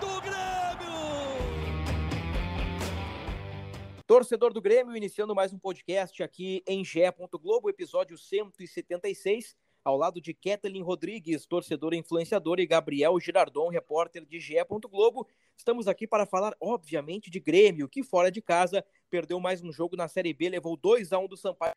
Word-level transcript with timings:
do 0.00 0.20
Grêmio! 0.20 0.38
Torcedor 4.06 4.52
do 4.52 4.60
Grêmio, 4.60 4.96
iniciando 4.96 5.34
mais 5.34 5.52
um 5.52 5.58
podcast 5.58 6.22
aqui 6.22 6.62
em 6.66 6.84
GE. 6.84 7.00
Globo, 7.40 7.68
episódio 7.68 8.16
176, 8.16 9.56
ao 9.84 9.96
lado 9.96 10.20
de 10.20 10.32
Kathleen 10.32 10.82
Rodrigues, 10.82 11.46
torcedora 11.46 11.96
influenciadora, 11.96 12.62
e 12.62 12.66
Gabriel 12.66 13.18
Girardon, 13.20 13.68
repórter 13.68 14.24
de 14.24 14.40
GE. 14.40 14.56
Globo. 14.88 15.26
Estamos 15.56 15.88
aqui 15.88 16.06
para 16.06 16.26
falar, 16.26 16.56
obviamente, 16.60 17.30
de 17.30 17.40
Grêmio, 17.40 17.88
que 17.88 18.02
fora 18.02 18.30
de 18.30 18.40
casa 18.40 18.84
perdeu 19.10 19.40
mais 19.40 19.62
um 19.62 19.72
jogo 19.72 19.96
na 19.96 20.08
Série 20.08 20.32
B, 20.32 20.48
levou 20.48 20.76
2 20.76 21.12
a 21.12 21.18
1 21.18 21.26
do 21.26 21.36
Sampaio. 21.36 21.74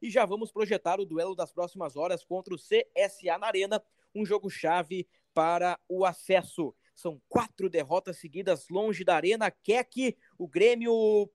E 0.00 0.10
já 0.10 0.24
vamos 0.24 0.52
projetar 0.52 1.00
o 1.00 1.04
duelo 1.04 1.34
das 1.34 1.52
próximas 1.52 1.96
horas 1.96 2.24
contra 2.24 2.54
o 2.54 2.58
CSA 2.58 3.36
na 3.38 3.48
Arena, 3.48 3.82
um 4.14 4.24
jogo 4.24 4.48
chave 4.48 5.08
para 5.34 5.78
o 5.88 6.04
acesso. 6.04 6.74
São 6.98 7.22
quatro 7.28 7.70
derrotas 7.70 8.16
seguidas 8.16 8.68
longe 8.68 9.04
da 9.04 9.14
Arena. 9.14 9.52
Keck, 9.52 10.16
o 10.36 10.48
Grêmio 10.48 11.30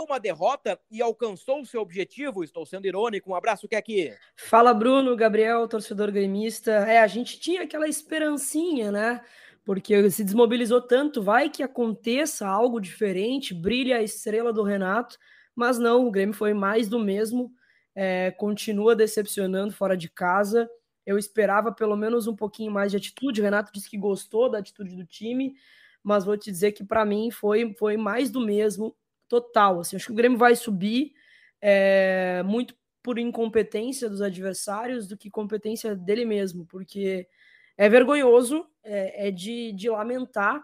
uma 0.00 0.20
derrota 0.20 0.78
e 0.88 1.02
alcançou 1.02 1.64
seu 1.64 1.80
objetivo. 1.80 2.44
Estou 2.44 2.64
sendo 2.64 2.86
irônico. 2.86 3.28
Um 3.28 3.34
abraço, 3.34 3.66
Keck. 3.66 4.14
Fala, 4.36 4.72
Bruno, 4.72 5.16
Gabriel, 5.16 5.66
torcedor 5.66 6.12
gremista. 6.12 6.70
É, 6.70 7.00
a 7.00 7.06
gente 7.08 7.40
tinha 7.40 7.62
aquela 7.62 7.88
esperancinha, 7.88 8.92
né? 8.92 9.24
Porque 9.64 10.08
se 10.08 10.22
desmobilizou 10.22 10.80
tanto, 10.80 11.20
vai 11.20 11.50
que 11.50 11.64
aconteça 11.64 12.46
algo 12.46 12.78
diferente, 12.78 13.52
brilha 13.52 13.96
a 13.96 14.02
estrela 14.04 14.52
do 14.52 14.62
Renato, 14.62 15.18
mas 15.52 15.80
não, 15.80 16.06
o 16.06 16.12
Grêmio 16.12 16.32
foi 16.32 16.54
mais 16.54 16.88
do 16.88 17.00
mesmo, 17.00 17.50
é, 17.92 18.30
continua 18.30 18.94
decepcionando 18.94 19.72
fora 19.72 19.96
de 19.96 20.08
casa. 20.08 20.70
Eu 21.06 21.16
esperava 21.16 21.72
pelo 21.72 21.96
menos 21.96 22.26
um 22.26 22.34
pouquinho 22.34 22.72
mais 22.72 22.90
de 22.90 22.96
atitude. 22.96 23.40
O 23.40 23.44
Renato 23.44 23.72
disse 23.72 23.88
que 23.88 23.96
gostou 23.96 24.50
da 24.50 24.58
atitude 24.58 24.96
do 24.96 25.06
time, 25.06 25.54
mas 26.02 26.24
vou 26.24 26.36
te 26.36 26.50
dizer 26.50 26.72
que 26.72 26.84
para 26.84 27.04
mim 27.04 27.30
foi, 27.30 27.72
foi 27.74 27.96
mais 27.96 28.30
do 28.30 28.40
mesmo, 28.40 28.96
total. 29.28 29.80
Assim, 29.80 29.96
acho 29.96 30.06
que 30.06 30.12
o 30.12 30.16
Grêmio 30.16 30.36
vai 30.36 30.56
subir 30.56 31.12
é, 31.60 32.42
muito 32.44 32.74
por 33.02 33.18
incompetência 33.18 34.10
dos 34.10 34.20
adversários 34.20 35.06
do 35.06 35.16
que 35.16 35.30
competência 35.30 35.94
dele 35.94 36.24
mesmo, 36.24 36.66
porque 36.66 37.28
é 37.76 37.88
vergonhoso, 37.88 38.66
é, 38.82 39.28
é 39.28 39.30
de, 39.30 39.72
de 39.72 39.88
lamentar 39.88 40.60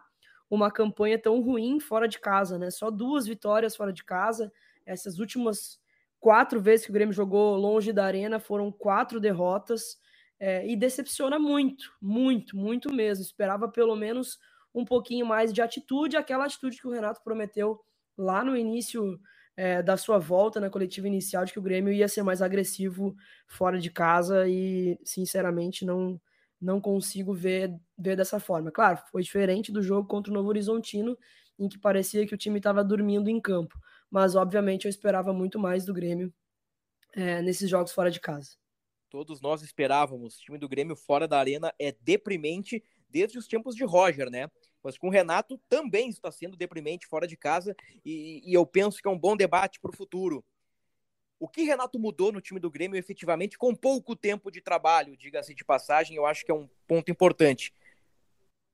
uma 0.51 0.71
campanha 0.71 1.19
tão 1.19 1.41
ruim 1.41 1.81
fora 1.81 2.09
de 2.09 2.19
casa, 2.19 2.59
né? 2.59 2.71
Só 2.71 2.91
duas 2.91 3.27
vitórias 3.27 3.77
fora 3.77 3.93
de 3.93 4.05
casa. 4.05 4.53
Essas 4.85 5.19
últimas 5.19 5.81
quatro 6.21 6.61
vezes 6.61 6.85
que 6.85 6.91
o 6.91 6.95
Grêmio 6.95 7.15
jogou 7.15 7.57
longe 7.57 7.93
da 7.93 8.05
arena 8.05 8.39
foram 8.39 8.71
quatro 8.71 9.19
derrotas. 9.19 9.99
É, 10.45 10.67
e 10.67 10.75
decepciona 10.75 11.39
muito, 11.39 11.93
muito, 12.03 12.57
muito 12.57 12.93
mesmo. 12.93 13.23
Esperava 13.23 13.69
pelo 13.69 13.95
menos 13.95 14.41
um 14.75 14.85
pouquinho 14.85 15.25
mais 15.25 15.53
de 15.53 15.63
atitude, 15.63 16.17
aquela 16.17 16.47
atitude 16.47 16.79
que 16.79 16.89
o 16.89 16.91
Renato 16.91 17.23
prometeu 17.23 17.79
lá 18.19 18.43
no 18.45 18.57
início 18.57 19.21
é, 19.57 19.81
da 19.81 19.97
sua 19.97 20.19
volta 20.19 20.59
na 20.59 20.69
coletiva 20.69 21.07
inicial, 21.07 21.45
de 21.45 21.53
que 21.53 21.61
o 21.61 21.63
Grêmio 21.63 21.93
ia 21.93 22.09
ser 22.09 22.25
mais 22.25 22.43
agressivo 22.43 23.15
fora 23.47 23.79
de 23.79 23.89
casa 23.89 24.49
e, 24.49 24.99
sinceramente, 25.05 25.85
não 25.85 26.21
não 26.61 26.81
consigo 26.81 27.35
ver, 27.35 27.75
ver 27.99 28.17
dessa 28.17 28.39
forma. 28.41 28.71
Claro, 28.71 28.99
foi 29.11 29.23
diferente 29.23 29.73
do 29.73 29.83
jogo 29.83 30.07
contra 30.09 30.31
o 30.33 30.35
Novo 30.35 30.49
Horizontino, 30.49 31.17
em 31.59 31.69
que 31.69 31.79
parecia 31.79 32.27
que 32.27 32.35
o 32.35 32.39
time 32.39 32.59
estava 32.59 32.85
dormindo 32.85 33.29
em 33.29 33.41
campo, 33.41 33.77
mas, 34.11 34.37
obviamente, 34.37 34.85
eu 34.87 34.91
esperava 34.91 35.33
muito 35.33 35.59
mais 35.59 35.85
do 35.85 35.93
Grêmio 35.95 36.33
é, 37.15 37.43
nesses 37.43 37.71
jogos 37.71 37.93
fora 37.93 38.11
de 38.11 38.21
casa 38.21 38.62
todos 39.13 39.43
nós 39.43 39.61
esperávamos. 39.61 40.39
O 40.39 40.41
time 40.41 40.57
do 40.57 40.67
Grêmio 40.67 40.97
fora 40.97 41.29
da 41.29 41.39
arena 41.39 41.73
é 41.79 41.93
deprimente 42.01 42.83
desde 43.11 43.37
os 43.37 43.47
tempos 43.47 43.77
de 43.77 43.85
Roger, 43.85 44.31
né? 44.31 44.51
Mas 44.83 44.97
com 44.97 45.09
o 45.09 45.11
Renato 45.11 45.59
também 45.69 46.09
está 46.09 46.33
sendo 46.33 46.57
deprimente 46.57 47.07
fora 47.07 47.27
de 47.27 47.37
casa 47.37 47.77
e, 48.03 48.41
e 48.43 48.55
eu 48.55 48.65
penso 48.65 49.03
que 49.03 49.07
é 49.07 49.11
um 49.11 49.19
bom 49.19 49.37
debate 49.37 49.79
para 49.79 49.91
o 49.91 49.97
futuro. 49.97 50.43
O 51.39 51.47
que 51.47 51.63
Renato 51.63 51.99
mudou 51.99 52.33
no 52.33 52.41
time 52.41 52.59
do 52.59 52.71
Grêmio 52.71 52.99
efetivamente 52.99 53.59
com 53.59 53.75
pouco 53.75 54.17
tempo 54.17 54.51
de 54.51 54.63
trabalho, 54.63 55.15
diga-se 55.15 55.55
de 55.55 55.63
passagem, 55.63 56.17
eu 56.17 56.25
acho 56.25 56.43
que 56.43 56.51
é 56.51 56.55
um 56.55 56.67
ponto 56.87 57.11
importante. 57.11 57.75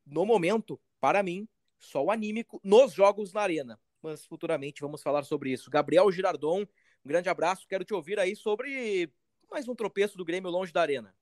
No 0.06 0.24
momento, 0.24 0.80
para 1.00 1.20
mim, 1.20 1.48
só 1.80 2.04
o 2.04 2.12
anímico 2.12 2.60
nos 2.62 2.92
jogos 2.92 3.32
na 3.32 3.40
arena. 3.40 3.80
Mas 4.00 4.24
futuramente 4.24 4.82
vamos 4.82 5.02
falar 5.02 5.24
sobre 5.24 5.50
isso. 5.50 5.68
Gabriel 5.68 6.12
Girardon, 6.12 6.62
um 6.62 7.08
grande 7.08 7.28
abraço. 7.28 7.66
Quero 7.66 7.84
te 7.84 7.92
ouvir 7.92 8.20
aí 8.20 8.36
sobre 8.36 9.12
mais 9.50 9.68
um 9.68 9.74
tropeço 9.74 10.16
do 10.16 10.24
Grêmio 10.24 10.50
longe 10.50 10.72
da 10.72 10.80
arena. 10.80 11.14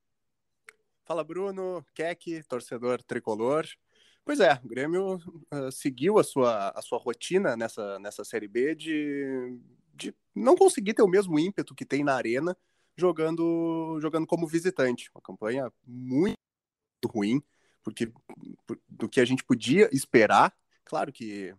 Fala, 1.04 1.22
Bruno, 1.22 1.84
Keck, 1.94 2.42
torcedor 2.48 3.02
tricolor. 3.02 3.66
Pois 4.24 4.40
é, 4.40 4.60
o 4.64 4.68
Grêmio 4.68 5.16
uh, 5.16 5.70
seguiu 5.70 6.18
a 6.18 6.24
sua, 6.24 6.70
a 6.70 6.82
sua 6.82 6.98
rotina 6.98 7.56
nessa, 7.56 7.98
nessa 8.00 8.24
Série 8.24 8.48
B 8.48 8.74
de, 8.74 9.56
de 9.94 10.14
não 10.34 10.56
conseguir 10.56 10.94
ter 10.94 11.02
o 11.02 11.08
mesmo 11.08 11.38
ímpeto 11.38 11.74
que 11.74 11.84
tem 11.84 12.02
na 12.02 12.14
arena 12.14 12.56
jogando, 12.96 13.98
jogando 14.00 14.26
como 14.26 14.48
visitante. 14.48 15.10
Uma 15.14 15.22
campanha 15.22 15.72
muito 15.86 16.36
ruim, 17.06 17.40
porque 17.84 18.10
do 18.88 19.08
que 19.08 19.20
a 19.20 19.24
gente 19.24 19.44
podia 19.44 19.88
esperar. 19.92 20.52
Claro 20.84 21.12
que 21.12 21.54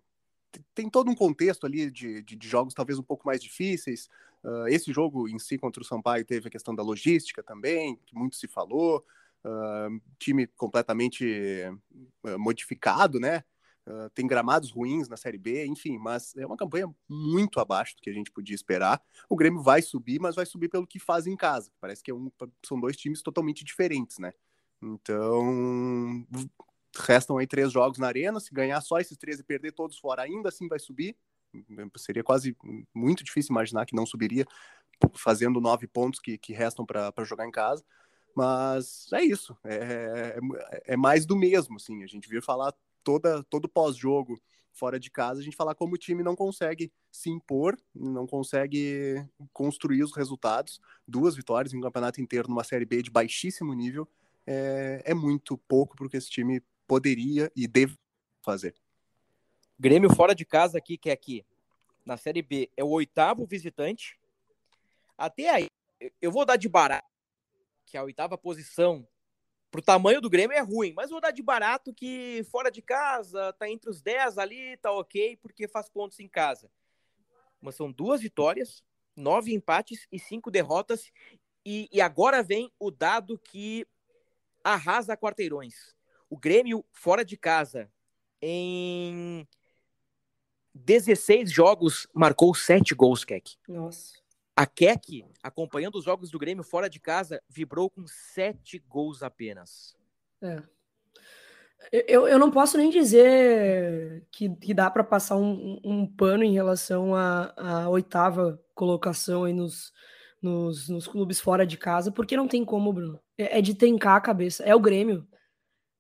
tem 0.76 0.90
todo 0.90 1.10
um 1.10 1.16
contexto 1.16 1.66
ali 1.66 1.90
de, 1.90 2.22
de, 2.22 2.36
de 2.36 2.48
jogos 2.48 2.74
talvez 2.74 3.00
um 3.00 3.04
pouco 3.04 3.26
mais 3.26 3.42
difíceis, 3.42 4.10
Uh, 4.44 4.68
esse 4.68 4.94
jogo 4.94 5.28
em 5.28 5.40
si 5.40 5.58
contra 5.58 5.82
o 5.82 5.86
Sampaio 5.86 6.24
teve 6.26 6.48
a 6.48 6.52
questão 6.52 6.74
da 6.74 6.84
logística 6.84 7.44
também, 7.44 8.00
que 8.06 8.16
muito 8.16 8.36
se 8.36 8.48
falou. 8.48 9.06
Uh, 9.44 10.02
time 10.20 10.48
completamente 10.48 11.64
uh, 12.24 12.40
modificado, 12.40 13.20
né? 13.20 13.44
tem 14.14 14.28
gramados 14.28 14.70
ruins 14.70 15.08
na 15.08 15.16
Série 15.16 15.38
B, 15.38 15.66
enfim, 15.66 15.98
mas 15.98 16.36
é 16.36 16.46
uma 16.46 16.58
campanha 16.58 16.94
muito 17.08 17.58
abaixo 17.58 17.96
do 17.96 18.02
que 18.02 18.10
a 18.10 18.14
gente 18.14 18.30
podia 18.30 18.54
esperar. 18.54 19.02
O 19.30 19.36
Grêmio 19.38 19.62
vai 19.64 19.82
subir, 19.82 20.20
mas 20.20 20.36
vai 20.36 20.46
subir 20.46 20.68
pelo 20.68 20.86
que 20.86 21.00
faz 21.00 21.26
em 21.26 21.38
casa. 21.38 21.72
Parece 21.80 22.04
que 22.04 22.12
é 22.12 22.14
um, 22.14 22.30
são 22.66 22.78
dois 22.78 22.98
times 22.98 23.22
totalmente 23.22 23.64
diferentes, 23.64 24.18
né? 24.20 24.34
Então, 24.82 26.28
restam 27.00 27.38
aí 27.38 27.48
três 27.48 27.72
jogos 27.72 27.98
na 27.98 28.08
arena. 28.08 28.42
Se 28.42 28.54
ganhar 28.54 28.82
só 28.82 29.00
esses 29.00 29.18
três 29.18 29.40
e 29.40 29.44
perder 29.44 29.72
todos 29.72 29.98
fora, 29.98 30.24
ainda 30.24 30.50
assim 30.50 30.68
vai 30.68 30.80
subir 30.80 31.16
seria 31.98 32.24
quase 32.24 32.56
muito 32.94 33.24
difícil 33.24 33.52
imaginar 33.52 33.86
que 33.86 33.96
não 33.96 34.06
subiria 34.06 34.46
fazendo 35.14 35.62
nove 35.62 35.88
pontos 35.88 36.20
que, 36.20 36.38
que 36.38 36.54
restam 36.54 36.86
para 36.86 37.24
jogar 37.24 37.48
em 37.48 37.52
casa. 37.52 37.84
Mas 38.36 39.12
é 39.14 39.24
isso, 39.24 39.58
é, 39.64 40.38
é, 40.38 40.94
é, 40.94 40.98
mais 40.98 41.26
do 41.26 41.36
mesmo, 41.36 41.78
assim. 41.78 42.04
A 42.04 42.08
gente 42.08 42.30
viu 42.30 42.42
falar 42.42 42.74
toda, 43.04 43.44
todo 43.46 43.68
pós-jogo 43.68 44.40
fora 44.72 45.00
de 45.00 45.10
casa, 45.10 45.40
a 45.40 45.44
gente 45.44 45.58
falar 45.58 45.74
como 45.74 45.96
o 45.96 45.98
time 45.98 46.22
não 46.22 46.36
consegue 46.36 46.92
se 47.12 47.32
impor, 47.32 47.76
não 47.96 48.28
consegue 48.28 49.26
construir 49.52 50.04
os 50.04 50.16
resultados. 50.16 50.80
Duas 51.08 51.36
vitórias 51.36 51.74
em 51.74 51.78
um 51.78 51.82
campeonato 51.82 52.22
inteiro 52.22 52.48
numa 52.48 52.64
Série 52.64 52.86
B 52.86 53.02
de 53.02 53.10
baixíssimo 53.10 53.74
nível 53.74 54.08
é, 54.46 55.02
é 55.04 55.14
muito 55.16 55.58
pouco 55.58 55.96
para 55.96 56.06
o 56.06 56.10
que 56.10 56.18
esse 56.18 56.30
time 56.30 56.62
poderia 56.88 57.52
e 57.56 57.68
deve 57.68 57.98
fazer. 58.44 58.76
Grêmio 59.80 60.14
fora 60.16 60.34
de 60.34 60.44
casa 60.44 60.78
aqui, 60.80 60.98
que 60.98 61.10
é 61.10 61.14
aqui, 61.14 61.46
na 62.06 62.18
Série 62.18 62.42
B, 62.42 62.70
é 62.76 62.84
o 62.84 62.90
oitavo 62.90 63.46
visitante. 63.46 64.20
Até 65.16 65.50
aí, 65.50 65.68
eu 66.22 66.32
vou 66.32 66.46
dar 66.46 66.56
de 66.56 66.68
barato, 66.68 67.08
que 67.86 67.96
a 67.96 68.04
oitava 68.04 68.38
posição, 68.38 69.08
pro 69.70 69.82
tamanho 69.82 70.20
do 70.20 70.30
Grêmio 70.30 70.58
é 70.58 70.62
ruim, 70.62 70.94
mas 70.94 71.12
vou 71.12 71.22
dar 71.22 71.32
de 71.32 71.44
barato 71.44 71.94
que 71.94 72.44
fora 72.50 72.72
de 72.72 72.82
casa, 72.82 73.54
tá 73.54 73.70
entre 73.70 73.90
os 73.90 74.02
10 74.02 74.40
ali, 74.40 74.78
tá 74.78 74.92
ok, 74.92 75.38
porque 75.38 75.68
faz 75.68 75.90
pontos 75.90 76.20
em 76.20 76.28
casa. 76.28 76.72
Mas 77.62 77.76
são 77.76 77.92
duas 77.92 78.22
vitórias, 78.22 78.84
nove 79.16 79.54
empates 79.54 80.08
e 80.12 80.18
cinco 80.18 80.50
derrotas. 80.50 81.12
E, 81.66 81.90
e 81.92 82.02
agora 82.02 82.42
vem 82.42 82.72
o 82.80 82.90
dado 82.90 83.38
que 83.38 83.86
arrasa 84.64 85.18
quarteirões. 85.18 85.96
O 86.30 86.38
Grêmio 86.38 86.84
fora 86.92 87.24
de 87.24 87.38
casa 87.38 87.92
em 88.42 89.48
16 90.78 91.52
jogos, 91.52 92.08
marcou 92.14 92.54
7 92.54 92.94
gols, 92.96 93.24
Keck. 93.24 93.56
Nossa. 93.68 94.16
A 94.56 94.66
Keck, 94.66 95.24
acompanhando 95.44 95.96
os 95.96 96.06
jogos 96.06 96.32
do 96.32 96.40
Grêmio 96.40 96.64
fora 96.64 96.90
de 96.90 97.00
casa, 97.00 97.42
vibrou 97.48 97.90
com 97.90 98.06
7 98.08 98.80
gols 98.88 99.22
apenas. 99.22 99.96
É. 100.42 100.64
Eu, 101.92 102.28
eu 102.28 102.40
não 102.40 102.52
posso 102.52 102.78
nem 102.78 102.90
dizer 102.90 104.26
que, 104.32 104.50
que 104.56 104.74
dá 104.74 104.90
para 104.90 105.04
passar 105.04 105.38
um, 105.38 105.80
um, 105.84 106.06
pano 106.06 106.44
em 106.44 106.54
relação 106.54 107.16
à, 107.16 107.88
oitava 107.90 108.62
colocação 108.74 109.44
aí 109.44 109.54
nos, 109.54 109.94
nos, 110.42 110.90
nos, 110.90 111.08
clubes 111.08 111.40
fora 111.40 111.66
de 111.66 111.78
casa, 111.78 112.12
porque 112.12 112.36
não 112.36 112.48
tem 112.48 112.66
como, 112.66 112.92
Bruno. 112.92 113.20
É, 113.38 113.60
é, 113.60 113.62
de 113.62 113.74
tencar 113.74 114.18
a 114.18 114.22
cabeça. 114.22 114.64
É 114.64 114.76
o 114.76 114.80
Grêmio. 114.80 115.26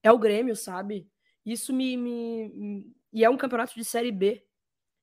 É 0.04 0.12
o 0.12 0.18
Grêmio, 0.18 0.56
sabe? 0.56 1.08
Isso 1.46 1.72
me. 1.72 1.96
me, 1.96 2.50
me... 2.50 2.96
E 3.14 3.24
é 3.24 3.30
um 3.30 3.38
campeonato 3.38 3.74
de 3.76 3.86
Série 3.86 4.12
B. 4.12 4.44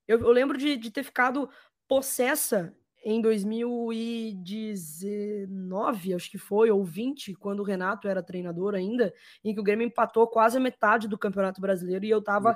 Eu, 0.06 0.20
eu 0.20 0.30
lembro 0.30 0.58
de, 0.58 0.76
de 0.76 0.90
ter 0.90 1.02
ficado 1.02 1.48
possessa 1.88 2.76
em 3.04 3.20
2019, 3.20 6.14
acho 6.14 6.30
que 6.30 6.38
foi, 6.38 6.70
ou 6.70 6.82
20, 6.82 7.34
quando 7.34 7.60
o 7.60 7.64
Renato 7.64 8.08
era 8.08 8.22
treinador 8.22 8.74
ainda, 8.74 9.12
em 9.44 9.52
que 9.52 9.60
o 9.60 9.62
Grêmio 9.62 9.86
empatou 9.86 10.26
quase 10.26 10.56
a 10.56 10.60
metade 10.60 11.06
do 11.06 11.18
Campeonato 11.18 11.60
Brasileiro 11.60 12.06
e 12.06 12.10
eu 12.10 12.22
tava 12.22 12.54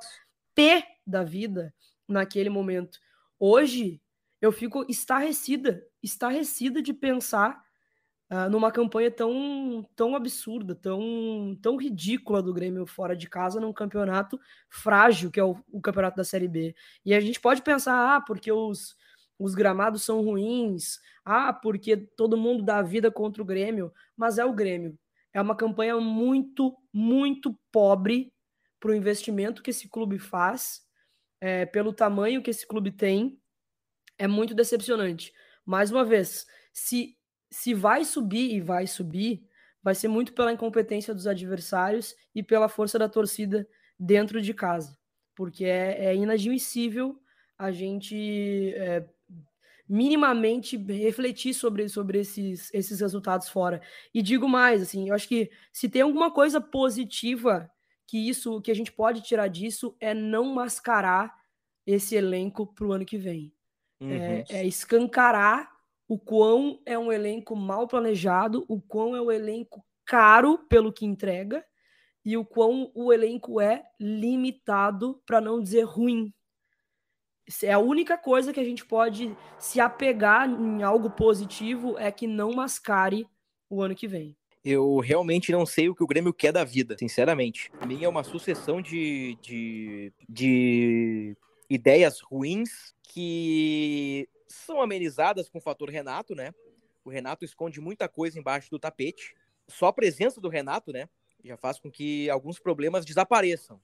pé 0.55 0.87
da 1.07 1.23
vida 1.23 1.75
naquele 2.09 2.49
momento. 2.49 2.99
Hoje, 3.39 4.01
eu 4.41 4.51
fico 4.51 4.87
estarrecida, 4.89 5.85
estarrecida 6.03 6.81
de 6.81 6.95
pensar 6.95 7.63
uh, 8.31 8.51
numa 8.51 8.73
campanha 8.73 9.11
tão, 9.11 9.87
tão 9.97 10.15
absurda, 10.15 10.75
tão, 10.75 11.59
tão 11.63 11.77
ridícula 11.77 12.43
do 12.43 12.55
Grêmio 12.55 12.87
fora 12.87 13.17
de 13.17 13.29
casa 13.29 13.61
num 13.61 13.73
campeonato 13.73 14.39
frágil, 14.69 15.31
que 15.31 15.41
é 15.41 15.45
o, 15.45 15.57
o 15.71 15.81
campeonato 15.81 16.17
da 16.17 16.25
Série 16.25 16.49
B. 16.49 16.75
E 17.05 17.15
a 17.15 17.21
gente 17.21 17.41
pode 17.41 17.63
pensar, 17.63 18.17
ah, 18.17 18.21
porque 18.21 18.51
os 18.51 18.97
os 19.39 19.55
gramados 19.55 20.03
são 20.03 20.23
ruins, 20.23 20.99
ah, 21.25 21.53
porque 21.53 21.97
todo 21.97 22.37
mundo 22.37 22.63
dá 22.63 22.83
vida 22.83 23.11
contra 23.11 23.41
o 23.41 23.47
Grêmio, 23.47 23.93
mas 24.17 24.39
é 24.39 24.45
o 24.45 24.53
Grêmio. 24.53 24.99
É 25.33 25.41
uma 25.41 25.55
campanha 25.55 25.99
muito, 26.01 26.77
muito 26.93 27.57
pobre 27.71 28.33
para 28.81 28.91
o 28.91 28.95
investimento 28.95 29.63
que 29.63 29.71
esse 29.71 29.89
clube 29.89 30.19
faz, 30.19 30.83
é, 31.41 31.65
pelo 31.67 31.93
tamanho 31.93 32.43
que 32.43 32.51
esse 32.51 32.67
clube 32.67 32.91
tem, 32.91 33.41
é 34.19 34.27
muito 34.27 34.55
decepcionante. 34.55 35.33
Mais 35.65 35.93
uma 35.93 36.05
vez, 36.05 36.47
se, 36.73 37.17
se 37.51 37.75
vai 37.75 38.05
subir 38.05 38.55
e 38.55 38.61
vai 38.61 38.87
subir, 38.87 39.47
vai 39.83 39.95
ser 39.95 40.09
muito 40.09 40.33
pela 40.33 40.53
incompetência 40.53 41.15
dos 41.15 41.27
adversários 41.27 42.15
e 42.35 42.43
pela 42.43 42.69
força 42.69 42.99
da 42.99 43.09
torcida 43.09 43.67
dentro 43.99 44.41
de 44.41 44.53
casa, 44.55 44.97
porque 45.35 45.65
é, 45.65 46.07
é 46.07 46.15
inadmissível 46.15 47.21
a 47.59 47.73
gente 47.73 48.73
é, 48.77 49.05
minimamente 49.89 50.77
refletir 50.77 51.55
sobre, 51.55 51.89
sobre 51.89 52.21
esses, 52.21 52.73
esses 52.73 53.01
resultados 53.01 53.49
fora. 53.49 53.81
E 54.15 54.23
digo 54.23 54.49
mais, 54.49 54.83
assim, 54.83 55.09
eu 55.09 55.15
acho 55.15 55.27
que 55.27 55.51
se 55.73 55.89
tem 55.89 56.03
alguma 56.03 56.31
coisa 56.31 56.61
positiva 56.61 57.71
que 58.07 58.29
isso 58.29 58.61
que 58.61 58.71
a 58.71 58.75
gente 58.75 58.93
pode 58.93 59.23
tirar 59.23 59.49
disso 59.49 59.97
é 59.99 60.15
não 60.15 60.55
mascarar 60.55 61.35
esse 61.87 62.15
elenco 62.15 62.67
para 62.67 62.87
o 62.87 62.93
ano 62.93 63.05
que 63.05 63.19
vem. 63.19 63.53
Uhum. 64.01 64.11
É, 64.11 64.45
é, 64.51 64.67
escancarar 64.67 65.78
o 66.09 66.19
quão 66.19 66.81
é 66.87 66.99
um 66.99 67.13
elenco 67.13 67.55
mal 67.55 67.87
planejado, 67.87 68.65
o 68.67 68.81
quão 68.81 69.15
é 69.15 69.21
um 69.21 69.31
elenco 69.31 69.85
caro 70.05 70.59
pelo 70.69 70.93
que 70.93 71.05
entrega 71.05 71.65
e 72.25 72.37
o 72.37 72.45
quão 72.45 72.91
o 72.95 73.13
elenco 73.13 73.61
é 73.61 73.85
limitado, 74.01 75.23
para 75.27 75.41
não 75.41 75.63
dizer 75.63 75.83
ruim, 75.83 76.33
é 77.63 77.73
a 77.73 77.79
única 77.79 78.19
coisa 78.19 78.53
que 78.53 78.61
a 78.61 78.65
gente 78.65 78.85
pode 78.85 79.35
se 79.59 79.81
apegar 79.81 80.49
em 80.49 80.83
algo 80.83 81.11
positivo 81.11 81.99
é 81.99 82.11
que 82.11 82.27
não 82.27 82.53
mascare 82.53 83.27
o 83.71 83.83
ano 83.83 83.95
que 83.95 84.07
vem. 84.07 84.37
Eu 84.65 84.99
realmente 84.99 85.51
não 85.51 85.65
sei 85.65 85.89
o 85.89 85.95
que 85.95 86.03
o 86.03 86.07
Grêmio 86.07 86.35
quer 86.35 86.53
da 86.53 86.65
vida, 86.65 86.97
sinceramente. 86.99 87.71
A 87.81 87.87
mim 87.87 88.05
é 88.05 88.09
uma 88.09 88.25
sucessão 88.25 88.83
de, 88.83 89.39
de, 89.41 90.13
de 90.29 91.37
ideias 91.71 92.21
ruins 92.21 92.95
que 93.03 94.29
são 94.49 94.81
amenizadas 94.81 95.49
com 95.49 95.59
o 95.59 95.61
fator 95.61 95.91
Renato, 95.91 96.35
né? 96.35 96.55
O 97.05 97.11
Renato 97.11 97.45
esconde 97.45 97.81
muita 97.81 98.09
coisa 98.09 98.39
embaixo 98.39 98.71
do 98.71 98.79
tapete. 98.79 99.35
Só 99.67 99.87
a 99.87 99.93
presença 99.93 100.41
do 100.41 100.49
Renato, 100.49 100.93
né? 100.93 101.09
Já 101.45 101.57
faz 101.57 101.79
com 101.79 101.91
que 101.91 102.29
alguns 102.31 102.59
problemas 102.59 103.05
desapareçam. 103.05 103.81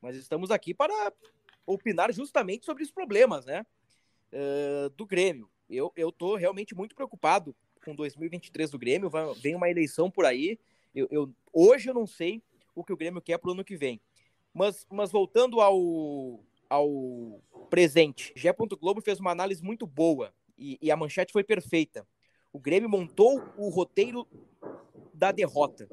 Mas 0.00 0.16
estamos 0.16 0.50
aqui 0.50 0.74
para 0.74 1.12
opinar 1.66 2.12
justamente 2.12 2.64
sobre 2.64 2.82
os 2.82 2.90
problemas, 2.90 3.44
né? 3.44 3.64
Uh, 4.32 4.90
do 4.90 5.06
Grêmio. 5.06 5.50
Eu, 5.68 5.92
eu 5.96 6.12
tô 6.12 6.36
realmente 6.36 6.74
muito 6.74 6.94
preocupado 6.94 7.54
com 7.84 7.94
2023 7.94 8.70
do 8.70 8.78
Grêmio. 8.78 9.10
Vai, 9.10 9.32
vem 9.34 9.54
uma 9.54 9.70
eleição 9.70 10.10
por 10.10 10.24
aí. 10.24 10.58
Eu, 10.94 11.08
eu, 11.10 11.32
hoje 11.52 11.88
eu 11.88 11.94
não 11.94 12.06
sei 12.06 12.42
o 12.74 12.84
que 12.84 12.92
o 12.92 12.96
Grêmio 12.96 13.22
quer 13.22 13.38
para 13.38 13.48
o 13.48 13.52
ano 13.52 13.64
que 13.64 13.76
vem. 13.76 14.00
Mas, 14.52 14.86
mas 14.90 15.10
voltando 15.10 15.60
ao, 15.60 16.40
ao 16.72 17.42
presente, 17.68 18.32
Gé. 18.34 18.50
Globo 18.80 19.02
fez 19.02 19.20
uma 19.20 19.30
análise 19.30 19.62
muito 19.62 19.86
boa 19.86 20.32
e, 20.56 20.78
e 20.80 20.90
a 20.90 20.96
manchete 20.96 21.30
foi 21.30 21.44
perfeita. 21.44 22.06
O 22.50 22.58
Grêmio 22.58 22.88
montou 22.88 23.42
o 23.58 23.68
roteiro 23.68 24.26
da 25.12 25.30
derrota, 25.32 25.86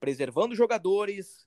preservando 0.00 0.54
jogadores, 0.54 1.46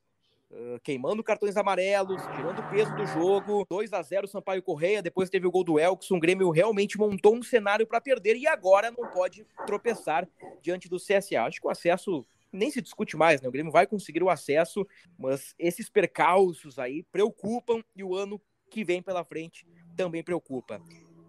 queimando 0.82 1.22
cartões 1.22 1.58
amarelos, 1.58 2.22
tirando 2.36 2.60
o 2.60 2.70
peso 2.70 2.96
do 2.96 3.06
jogo. 3.06 3.66
2 3.70 3.92
a 3.92 4.02
0 4.02 4.28
Sampaio 4.30 4.64
Correia, 4.64 5.02
depois 5.02 5.30
teve 5.30 5.46
o 5.46 5.52
gol 5.52 5.66
do 5.66 5.78
Elkson. 5.78 6.16
O 6.16 6.20
Grêmio 6.20 6.50
realmente 6.50 6.98
montou 6.98 7.36
um 7.36 7.44
cenário 7.44 7.86
para 7.86 8.00
perder 8.00 8.38
e 8.38 8.48
agora 8.48 8.92
não 8.92 9.10
pode 9.12 9.46
tropeçar 9.66 10.28
diante 10.62 10.88
do 10.88 10.98
CSA. 10.98 11.44
Acho 11.44 11.60
que 11.60 11.68
o 11.68 11.70
acesso 11.70 12.26
nem 12.52 12.72
se 12.72 12.82
discute 12.82 13.16
mais, 13.16 13.42
né? 13.42 13.48
O 13.48 13.52
Grêmio 13.52 13.72
vai 13.72 13.86
conseguir 13.86 14.24
o 14.24 14.30
acesso, 14.30 14.86
mas 15.18 15.54
esses 15.58 15.90
percalços 15.90 16.80
aí 16.80 17.04
preocupam 17.12 17.84
e 17.96 18.04
o 18.04 18.16
ano 18.16 18.42
que 18.70 18.84
vem 18.84 19.02
pela 19.02 19.24
frente 19.24 19.66
também 19.96 20.24
preocupa. 20.24 20.82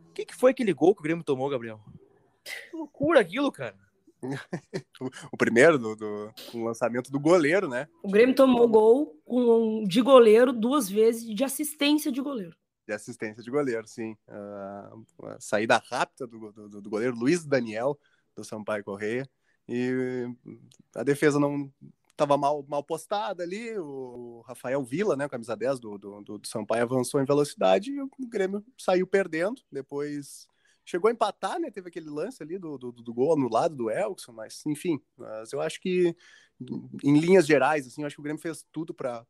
O 0.09 0.13
que, 0.13 0.27
que 0.27 0.35
foi 0.35 0.51
aquele 0.51 0.73
gol 0.73 0.95
que 0.95 1.01
o 1.01 1.05
Grêmio 1.05 1.25
tomou, 1.25 1.49
Gabriel? 1.49 1.81
Que 2.45 2.77
loucura 2.77 3.21
aquilo, 3.21 3.53
cara. 3.53 3.79
o 5.33 5.37
primeiro 5.37 5.79
do, 5.79 5.95
do, 5.95 6.33
do, 6.53 6.65
lançamento 6.65 7.11
do 7.11 7.21
goleiro, 7.21 7.69
né? 7.69 7.89
O 8.03 8.11
Grêmio 8.11 8.35
tomou 8.35 8.69
gol 8.69 9.21
com, 9.25 9.85
de 9.85 10.03
goleiro 10.03 10.53
duas 10.53 10.89
vezes 10.89 11.25
de 11.25 11.45
assistência 11.45 12.11
de 12.11 12.21
goleiro. 12.21 12.57
De 12.87 12.93
assistência 12.93 13.43
de 13.43 13.51
goleiro, 13.51 13.87
sim. 13.87 14.17
Uh, 14.29 15.27
a 15.27 15.41
saída 15.41 15.81
rápida 15.89 16.27
do, 16.27 16.53
do, 16.53 16.81
do, 16.81 16.91
goleiro 16.91 17.15
Luiz 17.15 17.45
Daniel, 17.45 17.99
do 18.35 18.43
Sampaio 18.43 18.83
Correia. 18.83 19.29
E 19.69 20.27
a 20.95 21.03
defesa 21.03 21.39
não 21.39 21.71
estava 22.11 22.37
mal, 22.37 22.65
mal 22.69 22.83
postada 22.83 23.43
ali. 23.43 23.79
O 23.79 24.43
Rafael 24.47 24.83
Vila, 24.83 25.17
né, 25.17 25.29
camisa 25.29 25.57
10 25.57 25.79
do, 25.79 25.99
do, 25.99 26.21
do 26.23 26.41
Sampaio, 26.47 26.83
avançou 26.83 27.21
em 27.21 27.27
velocidade 27.27 27.93
e 27.93 28.01
o 28.01 28.11
Grêmio 28.29 28.65
saiu 28.77 29.07
perdendo. 29.07 29.61
Depois 29.71 30.47
chegou 30.85 31.09
a 31.09 31.13
empatar, 31.13 31.61
né? 31.61 31.71
Teve 31.71 31.89
aquele 31.89 32.09
lance 32.09 32.43
ali 32.43 32.59
do, 32.59 32.79
do, 32.79 32.91
do 32.91 33.15
gol 33.15 33.37
lado 33.49 33.77
do 33.77 33.91
Elkson, 33.91 34.33
mas 34.33 34.65
enfim, 34.67 34.99
mas 35.17 35.53
eu 35.53 35.61
acho 35.61 35.81
que 35.81 36.17
em 37.05 37.19
linhas 37.19 37.47
gerais, 37.47 37.87
assim, 37.87 38.03
eu 38.03 38.07
acho 38.07 38.17
que 38.17 38.21
o 38.21 38.23
Grêmio 38.23 38.43
fez 38.43 38.65
tudo 38.73 38.93
para 38.93 39.25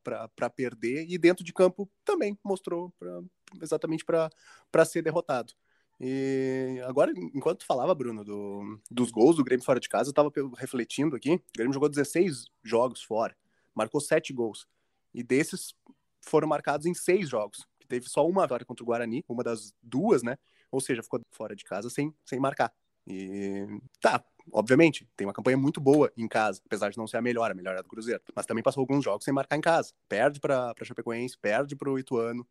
perder 0.54 1.04
e 1.08 1.18
dentro 1.18 1.44
de 1.44 1.52
campo 1.52 1.90
também 2.04 2.38
mostrou 2.42 2.90
pra, 2.98 3.20
exatamente 3.60 4.04
para 4.04 4.84
ser 4.84 5.02
derrotado. 5.02 5.52
E 6.00 6.80
agora, 6.86 7.12
enquanto 7.34 7.66
falava, 7.66 7.94
Bruno, 7.94 8.24
do, 8.24 8.80
dos 8.90 9.10
gols 9.10 9.36
do 9.36 9.44
Grêmio 9.44 9.64
fora 9.64 9.80
de 9.80 9.88
casa, 9.88 10.08
eu 10.08 10.12
estava 10.12 10.30
refletindo 10.56 11.16
aqui. 11.16 11.34
O 11.34 11.42
Grêmio 11.56 11.74
jogou 11.74 11.88
16 11.88 12.44
jogos 12.62 13.02
fora, 13.02 13.36
marcou 13.74 14.00
7 14.00 14.32
gols. 14.32 14.66
E 15.12 15.22
desses 15.22 15.74
foram 16.20 16.46
marcados 16.46 16.86
em 16.86 16.94
6 16.94 17.28
jogos. 17.28 17.66
Teve 17.88 18.08
só 18.08 18.26
uma 18.26 18.42
vitória 18.42 18.66
contra 18.66 18.84
o 18.84 18.86
Guarani, 18.86 19.24
uma 19.28 19.42
das 19.42 19.74
duas, 19.82 20.22
né? 20.22 20.36
ou 20.70 20.80
seja, 20.80 21.02
ficou 21.02 21.20
fora 21.30 21.54
de 21.56 21.64
casa 21.64 21.90
sem, 21.90 22.14
sem 22.24 22.38
marcar. 22.38 22.72
E 23.06 23.66
tá, 24.00 24.22
obviamente, 24.52 25.08
tem 25.16 25.26
uma 25.26 25.32
campanha 25.32 25.56
muito 25.56 25.80
boa 25.80 26.12
em 26.16 26.28
casa, 26.28 26.60
apesar 26.64 26.90
de 26.90 26.98
não 26.98 27.06
ser 27.06 27.16
a 27.16 27.22
melhor, 27.22 27.50
a 27.50 27.54
melhor 27.54 27.76
é 27.76 27.82
do 27.82 27.88
Cruzeiro, 27.88 28.22
mas 28.34 28.46
também 28.46 28.62
passou 28.62 28.82
alguns 28.82 29.02
jogos 29.02 29.24
sem 29.24 29.32
marcar 29.32 29.56
em 29.56 29.60
casa. 29.60 29.92
Perde 30.08 30.40
para 30.40 30.74
Chapecoense, 30.82 31.38
perde 31.38 31.74
para 31.74 31.90
o 31.90 31.98
Ituano, 31.98 32.46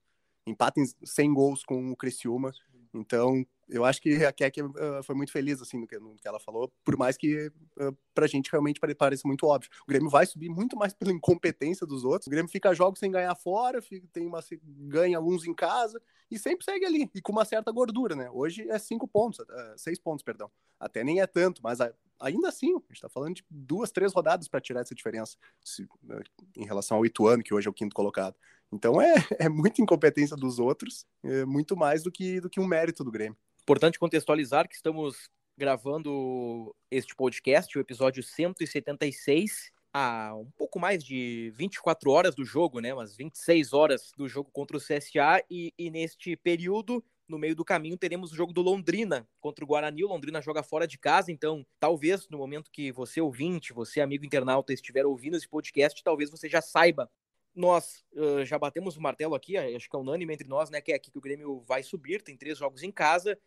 empata 0.46 0.80
em 0.80 0.86
100 1.04 1.34
gols 1.34 1.64
com 1.64 1.92
o 1.92 1.96
Criciúma. 1.96 2.52
Então, 2.94 3.46
eu 3.70 3.84
acho 3.84 4.02
que 4.02 4.26
a 4.26 4.32
Keck 4.32 4.62
uh, 4.62 5.04
foi 5.04 5.16
muito 5.16 5.32
feliz 5.32 5.62
assim 5.62 5.78
no 5.78 5.88
que, 5.88 6.00
no 6.00 6.16
que 6.16 6.28
ela 6.28 6.40
falou, 6.40 6.72
por 6.84 6.98
mais 6.98 7.18
que 7.18 7.48
uh, 7.80 7.96
pra 8.14 8.28
gente 8.28 8.50
realmente 8.52 8.80
pareça 8.80 9.28
muito 9.28 9.46
óbvio. 9.46 9.70
O 9.84 9.88
Grêmio 9.88 10.10
vai 10.10 10.26
subir 10.26 10.50
muito 10.50 10.78
mais 10.78 10.94
pela 10.94 11.12
incompetência 11.12 11.86
dos 11.86 12.04
outros. 12.04 12.28
O 12.28 12.30
Grêmio 12.30 12.50
fica 12.50 12.74
jogos 12.74 13.00
sem 13.00 13.12
ganhar 13.12 13.36
fora, 13.36 13.82
fica, 13.82 14.08
tem 14.14 14.26
uma, 14.26 14.40
ganha 14.64 15.18
alguns 15.18 15.46
em 15.46 15.54
casa 15.54 16.02
e 16.30 16.38
sempre 16.38 16.66
segue 16.66 16.86
ali, 16.86 17.10
e 17.14 17.22
com 17.22 17.32
uma 17.32 17.46
certa 17.46 17.72
gordura, 17.72 18.16
né? 18.16 18.30
Hoje 18.32 18.70
é 18.70 18.78
cinco 18.78 19.08
pontos, 19.08 19.40
uh, 19.40 19.46
seis 19.78 20.00
pontos, 20.00 20.24
perdão. 20.24 20.50
Até 20.80 21.04
nem 21.04 21.22
é 21.22 21.28
tanto, 21.28 21.62
mas 21.64 21.82
a, 21.82 21.94
ainda 22.20 22.50
assim, 22.50 22.76
a 22.76 22.94
gente 22.94 23.02
tá 23.02 23.10
falando 23.10 23.36
de 23.36 23.46
duas, 23.50 23.92
três 23.92 24.14
rodadas 24.14 24.48
para 24.48 24.62
tirar 24.62 24.82
essa 24.82 24.96
diferença 24.96 25.38
se, 25.64 25.84
uh, 25.84 26.24
em 26.56 26.66
relação 26.66 26.98
ao 26.98 27.06
Ituano, 27.06 27.44
que 27.44 27.54
hoje 27.54 27.68
é 27.68 27.72
o 27.72 27.74
quinto 27.74 27.96
colocado. 27.96 28.36
Então 28.72 29.02
é, 29.02 29.14
é 29.40 29.50
muita 29.50 29.82
incompetência 29.82 30.36
dos 30.36 30.60
outros, 30.60 31.06
é 31.24 31.46
muito 31.46 31.76
mais 31.76 32.04
do 32.04 32.12
que, 32.12 32.40
do 32.42 32.50
que 32.50 32.60
um 32.60 32.68
mérito 32.68 33.04
do 33.04 33.12
Grêmio. 33.12 33.38
Importante 33.62 34.00
contextualizar 34.00 34.68
que 34.68 34.76
estamos 34.76 35.30
gravando 35.58 36.76
este 36.92 37.16
podcast, 37.16 37.78
o 37.78 37.82
episódio 37.82 38.22
176, 38.22 39.72
a 39.92 40.36
um 40.36 40.52
pouco 40.52 40.80
mais 40.80 41.04
de 41.04 41.52
24 41.56 42.12
horas 42.12 42.36
do 42.36 42.46
jogo, 42.46 42.80
né? 42.80 42.94
Umas 42.94 43.16
26 43.16 43.74
horas 43.74 44.12
do 44.16 44.28
jogo 44.28 44.52
contra 44.52 44.78
o 44.78 44.80
CSA, 44.80 45.44
e, 45.50 45.74
e 45.78 45.90
neste 45.90 46.36
período 46.36 47.04
no 47.28 47.38
meio 47.38 47.56
do 47.56 47.66
caminho 47.66 47.98
teremos 47.98 48.32
o 48.32 48.36
jogo 48.36 48.54
do 48.54 48.62
Londrina 48.62 49.28
contra 49.42 49.66
o 49.66 49.68
Guarani. 49.68 50.04
O 50.04 50.08
Londrina 50.08 50.42
joga 50.42 50.64
fora 50.64 50.88
de 50.88 50.98
casa, 50.98 51.32
então 51.32 51.66
talvez 51.80 52.28
no 52.30 52.38
momento 52.38 52.72
que 52.72 52.92
você 52.92 53.20
ouvinte, 53.20 53.74
você 53.74 54.00
amigo 54.00 54.26
internauta 54.26 54.72
estiver 54.72 55.06
ouvindo 55.06 55.36
esse 55.36 55.48
podcast, 55.48 56.02
talvez 56.04 56.30
você 56.30 56.48
já 56.48 56.62
saiba. 56.62 57.10
Nós 57.58 58.06
uh, 58.14 58.46
já 58.46 58.60
batemos 58.60 58.96
o 58.96 59.02
martelo 59.02 59.34
aqui, 59.34 59.58
acho 59.58 59.90
que 59.90 59.96
é 59.96 60.00
unânime 60.00 60.34
entre 60.34 60.48
nós, 60.48 60.70
né? 60.70 60.80
Que 60.80 60.92
é 60.92 60.96
aqui 60.96 61.10
que 61.10 61.18
o 61.18 61.22
Grêmio 61.22 61.64
vai 61.68 61.82
subir, 61.82 62.22
tem 62.22 62.38
três 62.38 62.58
jogos 62.58 62.84
em 62.84 62.92
casa. 62.92 63.38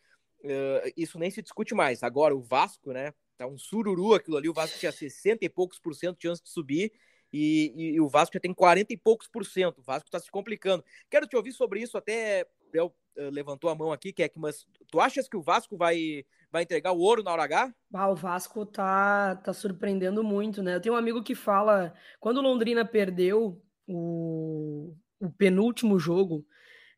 Uh, 0.41 0.93
isso 0.97 1.19
nem 1.19 1.31
se 1.31 1.41
discute 1.41 1.75
mais. 1.75 2.03
Agora 2.03 2.35
o 2.35 2.41
Vasco, 2.41 2.93
né? 2.93 3.15
Tá 3.39 3.47
um 3.47 3.57
sururu 3.57 4.15
aquilo 4.15 4.37
ali. 4.37 4.49
O 4.49 4.53
Vasco 4.53 4.79
tinha 4.79 4.91
60 4.91 5.45
e 5.45 5.49
poucos 5.49 5.79
por 5.79 5.95
cento 5.95 6.17
de 6.17 6.23
chance 6.23 6.43
de 6.43 6.51
subir. 6.51 6.93
E, 7.33 7.73
e, 7.77 7.95
e, 7.95 8.01
o 8.01 8.09
Vasco 8.09 8.35
já 8.35 8.41
tem 8.41 8.53
40 8.53 8.93
e 8.93 8.97
poucos 8.97 9.29
por 9.29 9.47
cento. 9.47 9.79
O 9.79 9.83
Vasco 9.83 10.09
está 10.09 10.19
se 10.19 10.31
complicando. 10.31 10.85
Quero 11.09 11.27
te 11.27 11.37
ouvir 11.37 11.53
sobre 11.53 11.81
isso 11.81 11.97
até 11.97 12.47
uh, 12.75 12.93
levantou 13.31 13.71
a 13.71 13.75
mão 13.75 13.93
aqui, 13.93 14.13
Keck, 14.13 14.39
mas 14.39 14.67
tu 14.91 15.01
achas 15.01 15.29
que 15.29 15.37
o 15.37 15.43
Vasco 15.43 15.77
vai, 15.77 16.25
vai 16.51 16.63
entregar 16.63 16.93
o 16.93 16.99
ouro 16.99 17.23
na 17.23 17.33
hora 17.33 17.45
H? 17.45 17.75
Ah, 17.95 18.09
o 18.09 18.17
Vasco 18.17 18.67
tá, 18.67 19.37
tá 19.37 19.53
surpreendendo 19.53 20.25
muito, 20.25 20.63
né? 20.63 20.75
Eu 20.75 20.81
tenho 20.81 20.95
um 20.95 20.99
amigo 20.99 21.23
que 21.23 21.35
fala, 21.35 21.95
quando 22.19 22.39
o 22.39 22.43
Londrina 22.43 22.85
perdeu 22.85 23.63
o, 23.91 24.95
o 25.19 25.31
penúltimo 25.31 25.99
jogo, 25.99 26.45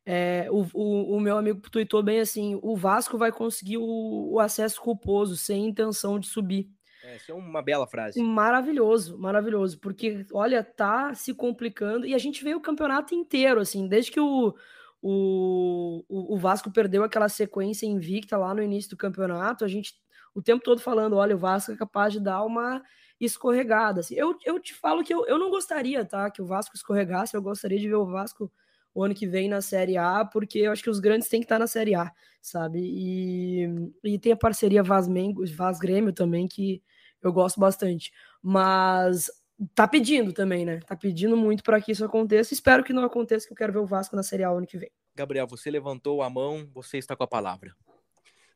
é, 0.05 0.47
o, 0.51 0.65
o, 0.73 1.15
o, 1.15 1.19
meu 1.19 1.37
amigo 1.37 1.61
tweetou 1.69 2.03
bem 2.03 2.19
assim: 2.19 2.59
o 2.61 2.75
Vasco 2.75 3.17
vai 3.17 3.31
conseguir 3.31 3.77
o, 3.77 4.33
o 4.33 4.39
acesso 4.39 4.81
culposo, 4.81 5.35
sem 5.35 5.65
intenção 5.65 6.19
de 6.19 6.27
subir. 6.27 6.69
Essa 7.03 7.31
é 7.31 7.35
uma 7.35 7.61
bela 7.61 7.87
frase. 7.87 8.21
Maravilhoso, 8.21 9.17
maravilhoso, 9.17 9.79
porque 9.79 10.25
olha, 10.31 10.63
tá 10.63 11.13
se 11.13 11.33
complicando 11.33 12.05
e 12.05 12.13
a 12.13 12.17
gente 12.17 12.43
vê 12.43 12.55
o 12.55 12.61
campeonato 12.61 13.13
inteiro, 13.13 13.59
assim, 13.59 13.87
desde 13.87 14.11
que 14.11 14.19
o, 14.19 14.53
o, 15.01 16.03
o, 16.07 16.37
Vasco 16.37 16.71
perdeu 16.71 17.03
aquela 17.03 17.27
sequência 17.27 17.85
invicta 17.85 18.37
lá 18.37 18.53
no 18.53 18.63
início 18.63 18.89
do 18.91 18.97
campeonato. 18.97 19.65
A 19.65 19.67
gente 19.67 19.93
o 20.33 20.41
tempo 20.41 20.63
todo 20.63 20.79
falando: 20.81 21.15
olha, 21.15 21.35
o 21.35 21.39
Vasco 21.39 21.71
é 21.71 21.75
capaz 21.77 22.13
de 22.13 22.19
dar 22.19 22.43
uma 22.43 22.81
escorregada. 23.25 24.01
Assim, 24.01 24.15
eu, 24.15 24.37
eu 24.45 24.59
te 24.59 24.73
falo 24.73 25.03
que 25.03 25.13
eu, 25.13 25.25
eu 25.25 25.37
não 25.37 25.49
gostaria, 25.49 26.03
tá? 26.05 26.29
Que 26.29 26.41
o 26.41 26.45
Vasco 26.45 26.75
escorregasse, 26.75 27.35
eu 27.35 27.41
gostaria 27.41 27.79
de 27.79 27.87
ver 27.87 27.95
o 27.95 28.05
Vasco 28.05 28.51
o 28.93 29.03
ano 29.03 29.15
que 29.15 29.25
vem 29.25 29.49
na 29.49 29.61
Série 29.61 29.97
A, 29.97 30.23
porque 30.23 30.59
eu 30.59 30.71
acho 30.71 30.83
que 30.83 30.89
os 30.89 30.99
grandes 30.99 31.27
têm 31.27 31.39
que 31.39 31.45
estar 31.45 31.57
na 31.57 31.65
Série 31.67 31.95
A, 31.95 32.11
sabe? 32.41 32.79
E, 32.79 33.67
e 34.03 34.19
tem 34.19 34.31
a 34.31 34.37
parceria 34.37 34.83
Vaz, 34.83 35.07
Mengo, 35.07 35.43
Vaz 35.55 35.79
Grêmio 35.79 36.13
também, 36.13 36.47
que 36.47 36.81
eu 37.21 37.33
gosto 37.33 37.59
bastante. 37.59 38.11
Mas 38.41 39.31
tá 39.73 39.87
pedindo 39.87 40.31
também, 40.31 40.65
né? 40.65 40.79
Tá 40.85 40.95
pedindo 40.95 41.35
muito 41.35 41.63
para 41.63 41.81
que 41.81 41.91
isso 41.91 42.05
aconteça. 42.05 42.53
Espero 42.53 42.83
que 42.83 42.93
não 42.93 43.03
aconteça, 43.03 43.47
que 43.47 43.53
eu 43.53 43.57
quero 43.57 43.73
ver 43.73 43.79
o 43.79 43.85
Vasco 43.85 44.15
na 44.15 44.23
Série 44.23 44.43
A 44.43 44.49
ano 44.49 44.67
que 44.67 44.77
vem. 44.77 44.91
Gabriel, 45.15 45.47
você 45.47 45.71
levantou 45.71 46.21
a 46.21 46.29
mão, 46.29 46.69
você 46.73 46.97
está 46.97 47.15
com 47.15 47.23
a 47.23 47.27
palavra. 47.27 47.75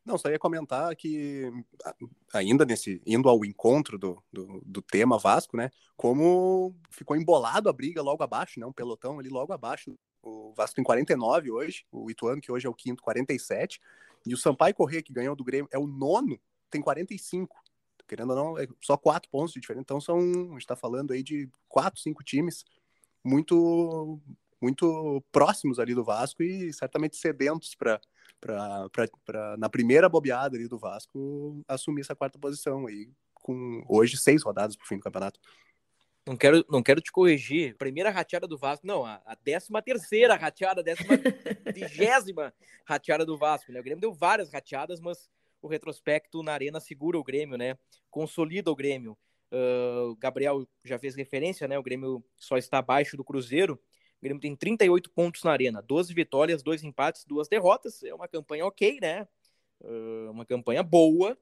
Não, 0.08 0.16
só 0.16 0.30
ia 0.30 0.38
comentar 0.38 0.96
que, 0.96 1.52
ainda 2.32 2.64
nesse, 2.64 3.02
indo 3.06 3.28
ao 3.28 3.44
encontro 3.44 3.98
do, 3.98 4.22
do, 4.32 4.62
do, 4.64 4.80
tema 4.80 5.18
Vasco, 5.18 5.54
né, 5.54 5.70
como 5.98 6.74
ficou 6.90 7.14
embolado 7.14 7.68
a 7.68 7.72
briga 7.72 8.00
logo 8.00 8.22
abaixo, 8.22 8.58
né, 8.58 8.64
um 8.64 8.72
pelotão 8.72 9.18
ali 9.18 9.28
logo 9.28 9.52
abaixo. 9.52 9.94
O 10.22 10.54
Vasco 10.56 10.76
tem 10.76 10.82
49 10.82 11.50
hoje, 11.50 11.84
o 11.92 12.10
Ituano, 12.10 12.40
que 12.40 12.50
hoje 12.50 12.66
é 12.66 12.70
o 12.70 12.74
quinto, 12.74 13.02
47, 13.02 13.78
e 14.26 14.32
o 14.32 14.38
Sampaio 14.38 14.74
Corrêa, 14.74 15.02
que 15.02 15.12
ganhou 15.12 15.36
do 15.36 15.44
Grêmio, 15.44 15.68
é 15.70 15.78
o 15.78 15.86
nono, 15.86 16.40
tem 16.70 16.80
45 16.80 17.54
querendo 18.08 18.30
ou 18.30 18.36
não, 18.36 18.58
é 18.58 18.66
só 18.80 18.96
quatro 18.96 19.28
pontos 19.30 19.52
de 19.52 19.60
diferença. 19.60 19.82
Então 19.82 20.00
são, 20.00 20.18
a 20.18 20.52
gente 20.52 20.60
está 20.60 20.74
falando 20.74 21.12
aí 21.12 21.22
de 21.22 21.46
quatro, 21.68 22.00
cinco 22.00 22.24
times 22.24 22.64
muito 23.22 24.18
muito 24.60 25.22
próximos 25.30 25.78
ali 25.78 25.94
do 25.94 26.04
Vasco 26.04 26.42
e 26.42 26.72
certamente 26.72 27.16
sedentos 27.16 27.74
para 27.74 28.00
na 29.58 29.68
primeira 29.68 30.08
bobeada 30.08 30.56
ali 30.56 30.68
do 30.68 30.78
Vasco 30.78 31.62
assumir 31.66 32.02
essa 32.02 32.14
quarta 32.14 32.38
posição 32.38 32.86
aí 32.86 33.10
com 33.34 33.84
hoje 33.88 34.16
seis 34.16 34.42
rodadas 34.42 34.76
para 34.76 34.84
o 34.84 34.88
fim 34.88 34.96
do 34.96 35.02
campeonato. 35.02 35.40
Não 36.26 36.36
quero, 36.36 36.62
não 36.68 36.82
quero 36.82 37.00
te 37.00 37.10
corrigir. 37.10 37.74
Primeira 37.78 38.10
rateada 38.10 38.46
do 38.46 38.58
Vasco, 38.58 38.86
não, 38.86 39.02
a, 39.02 39.14
a 39.24 39.34
décima 39.34 39.80
terceira 39.80 40.36
rateada, 40.36 40.82
a 40.82 40.84
décima 40.84 41.14
vigésima 41.74 42.52
rateada 42.84 43.24
do 43.24 43.38
Vasco. 43.38 43.72
Né? 43.72 43.80
O 43.80 43.82
Grêmio 43.82 44.00
deu 44.00 44.12
várias 44.12 44.52
rateadas, 44.52 45.00
mas 45.00 45.30
o 45.62 45.68
retrospecto 45.68 46.42
na 46.42 46.52
Arena 46.52 46.80
segura 46.80 47.18
o 47.18 47.24
Grêmio, 47.24 47.56
né? 47.56 47.78
Consolida 48.10 48.70
o 48.70 48.76
Grêmio. 48.76 49.16
Uh, 49.50 50.14
Gabriel 50.16 50.68
já 50.84 50.98
fez 50.98 51.14
referência, 51.16 51.66
né? 51.66 51.78
O 51.78 51.82
Grêmio 51.82 52.22
só 52.36 52.58
está 52.58 52.78
abaixo 52.78 53.16
do 53.16 53.24
Cruzeiro. 53.24 53.80
O 54.20 54.24
Grêmio 54.24 54.40
tem 54.40 54.54
38 54.56 55.10
pontos 55.10 55.42
na 55.44 55.52
Arena, 55.52 55.80
12 55.80 56.12
vitórias, 56.12 56.62
2 56.62 56.82
empates, 56.82 57.24
2 57.24 57.48
derrotas. 57.48 58.02
É 58.02 58.12
uma 58.12 58.26
campanha 58.26 58.66
ok, 58.66 58.98
né? 59.00 59.26
Uh, 59.80 60.30
uma 60.30 60.44
campanha 60.44 60.82
boa. 60.82 61.38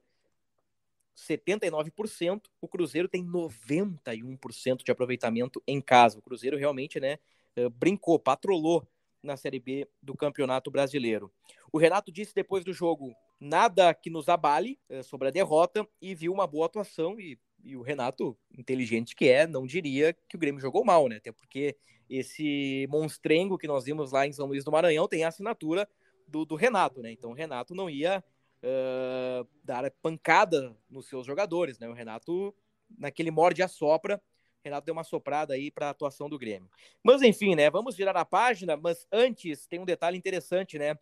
79%. 1.15 2.43
O 2.61 2.67
Cruzeiro 2.67 3.07
tem 3.07 3.25
91% 3.25 4.83
de 4.83 4.91
aproveitamento 4.91 5.61
em 5.67 5.81
casa. 5.81 6.19
O 6.19 6.21
Cruzeiro 6.21 6.55
realmente, 6.55 6.99
né? 6.99 7.17
Uh, 7.57 7.69
brincou, 7.71 8.19
patrolou 8.19 8.87
na 9.23 9.35
Série 9.35 9.59
B 9.59 9.87
do 10.01 10.15
Campeonato 10.15 10.69
Brasileiro. 10.69 11.31
O 11.71 11.79
Renato 11.79 12.11
disse 12.11 12.33
depois 12.33 12.63
do 12.63 12.71
jogo 12.71 13.15
nada 13.39 13.93
que 13.93 14.09
nos 14.09 14.29
abale 14.29 14.79
é, 14.89 15.03
sobre 15.03 15.27
a 15.27 15.31
derrota 15.31 15.87
e 16.01 16.15
viu 16.15 16.33
uma 16.33 16.47
boa 16.47 16.65
atuação 16.65 17.19
e, 17.19 17.37
e, 17.63 17.75
o 17.75 17.81
Renato, 17.81 18.37
inteligente 18.57 19.15
que 19.15 19.27
é, 19.27 19.45
não 19.45 19.65
diria 19.65 20.13
que 20.27 20.35
o 20.35 20.39
Grêmio 20.39 20.61
jogou 20.61 20.83
mal, 20.83 21.07
né? 21.07 21.17
Até 21.17 21.31
porque 21.31 21.75
esse 22.09 22.87
monstrengo 22.89 23.57
que 23.57 23.67
nós 23.67 23.85
vimos 23.85 24.11
lá 24.11 24.25
em 24.25 24.33
São 24.33 24.47
Luís 24.47 24.63
do 24.63 24.71
Maranhão 24.71 25.07
tem 25.07 25.23
a 25.23 25.27
assinatura 25.27 25.87
do, 26.27 26.45
do 26.45 26.55
Renato, 26.55 27.01
né? 27.01 27.11
Então 27.11 27.31
o 27.31 27.33
Renato 27.33 27.73
não 27.75 27.89
ia 27.89 28.23
uh, 28.63 29.47
dar 29.63 29.89
pancada 30.01 30.75
nos 30.89 31.07
seus 31.07 31.25
jogadores, 31.25 31.79
né? 31.79 31.87
O 31.87 31.93
Renato, 31.93 32.53
naquele 32.97 33.31
morde 33.31 33.61
a 33.63 33.67
sopra, 33.67 34.21
Renato 34.63 34.85
deu 34.85 34.93
uma 34.93 35.03
soprada 35.03 35.53
aí 35.53 35.71
para 35.71 35.87
a 35.87 35.91
atuação 35.91 36.29
do 36.29 36.37
Grêmio. 36.37 36.69
Mas 37.03 37.21
enfim, 37.21 37.55
né? 37.55 37.69
Vamos 37.69 37.95
virar 37.95 38.17
a 38.17 38.25
página, 38.25 38.75
mas 38.75 39.07
antes 39.11 39.65
tem 39.67 39.79
um 39.79 39.85
detalhe 39.85 40.17
interessante, 40.17 40.77
né? 40.77 40.97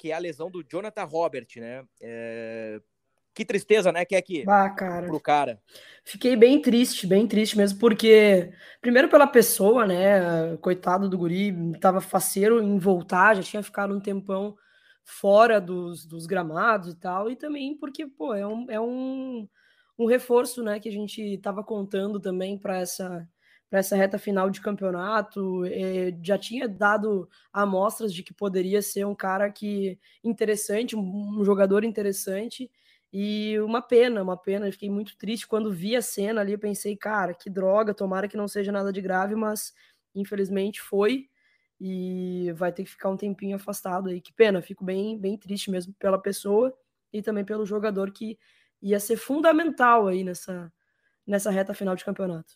que 0.00 0.10
é 0.10 0.14
a 0.14 0.18
lesão 0.18 0.50
do 0.50 0.64
Jonathan 0.64 1.04
Robert, 1.04 1.46
né? 1.56 1.84
É... 2.00 2.80
Que 3.34 3.44
tristeza, 3.44 3.92
né? 3.92 4.04
Que 4.04 4.16
é 4.16 4.22
que 4.22 4.44
ah, 4.48 4.70
cara. 4.70 5.06
pro 5.06 5.20
cara. 5.20 5.60
Fiquei 6.04 6.34
bem 6.36 6.60
triste, 6.60 7.06
bem 7.06 7.26
triste 7.26 7.56
mesmo, 7.56 7.78
porque 7.78 8.52
primeiro 8.80 9.08
pela 9.08 9.26
pessoa, 9.26 9.86
né? 9.86 10.56
Coitado 10.58 11.08
do 11.08 11.18
guri, 11.18 11.54
tava 11.80 12.00
faceiro 12.00 12.60
em 12.62 12.78
voltar, 12.78 13.36
já 13.36 13.42
tinha 13.42 13.62
ficado 13.62 13.94
um 13.94 14.00
tempão 14.00 14.56
fora 15.04 15.60
dos, 15.60 16.06
dos 16.06 16.26
gramados 16.26 16.92
e 16.92 16.96
tal, 16.96 17.30
e 17.30 17.36
também 17.36 17.76
porque, 17.76 18.06
pô, 18.06 18.34
é 18.34 18.46
um, 18.46 18.66
é 18.70 18.80
um, 18.80 19.48
um 19.98 20.06
reforço, 20.06 20.62
né, 20.62 20.78
que 20.78 20.88
a 20.88 20.92
gente 20.92 21.38
tava 21.38 21.64
contando 21.64 22.20
também 22.20 22.56
para 22.56 22.78
essa 22.78 23.28
para 23.68 23.78
essa 23.78 23.94
reta 23.94 24.18
final 24.18 24.50
de 24.50 24.60
campeonato. 24.60 25.64
Eh, 25.66 26.12
já 26.22 26.36
tinha 26.36 26.68
dado 26.68 27.28
amostras 27.52 28.12
de 28.12 28.24
que 28.24 28.34
poderia 28.34 28.82
ser 28.82 29.06
um 29.06 29.14
cara 29.14 29.48
que 29.48 29.96
interessante, 30.24 30.96
um, 30.96 31.44
jogador 31.44 31.84
interessante. 31.84 32.68
E 33.12 33.58
uma 33.60 33.82
pena, 33.82 34.22
uma 34.22 34.36
pena. 34.36 34.68
Eu 34.68 34.72
fiquei 34.72 34.90
muito 34.90 35.16
triste 35.16 35.46
quando 35.46 35.72
vi 35.72 35.96
a 35.96 36.02
cena 36.02 36.40
ali. 36.40 36.52
Eu 36.52 36.58
pensei, 36.58 36.96
cara, 36.96 37.34
que 37.34 37.50
droga, 37.50 37.94
tomara 37.94 38.28
que 38.28 38.36
não 38.36 38.46
seja 38.46 38.70
nada 38.70 38.92
de 38.92 39.00
grave, 39.00 39.34
mas 39.34 39.72
infelizmente 40.14 40.80
foi. 40.80 41.28
E 41.80 42.52
vai 42.54 42.72
ter 42.72 42.84
que 42.84 42.90
ficar 42.90 43.08
um 43.08 43.16
tempinho 43.16 43.56
afastado 43.56 44.10
aí. 44.10 44.20
Que 44.20 44.32
pena, 44.32 44.62
fico 44.62 44.84
bem, 44.84 45.18
bem 45.18 45.36
triste 45.36 45.70
mesmo 45.70 45.94
pela 45.98 46.20
pessoa 46.20 46.76
e 47.12 47.22
também 47.22 47.44
pelo 47.44 47.66
jogador 47.66 48.12
que 48.12 48.38
ia 48.80 49.00
ser 49.00 49.16
fundamental 49.16 50.06
aí 50.06 50.22
nessa, 50.22 50.72
nessa 51.26 51.50
reta 51.50 51.74
final 51.74 51.96
de 51.96 52.04
campeonato. 52.04 52.54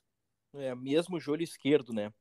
É, 0.54 0.75
mesmo 0.75 1.18
joelho 1.18 1.42
esquerdo, 1.42 1.92
né? 1.92 2.12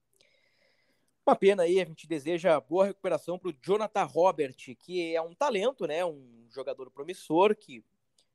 Uma 1.25 1.35
pena 1.35 1.63
aí, 1.63 1.79
a 1.79 1.85
gente 1.85 2.07
deseja 2.07 2.59
boa 2.59 2.85
recuperação 2.85 3.39
para 3.39 3.49
o 3.49 3.53
Jonathan 3.61 4.03
Robert, 4.03 4.55
que 4.77 5.15
é 5.15 5.21
um 5.21 5.33
talento, 5.33 5.85
né? 5.85 6.03
Um 6.03 6.47
jogador 6.49 6.91
promissor 6.91 7.55
que 7.55 7.83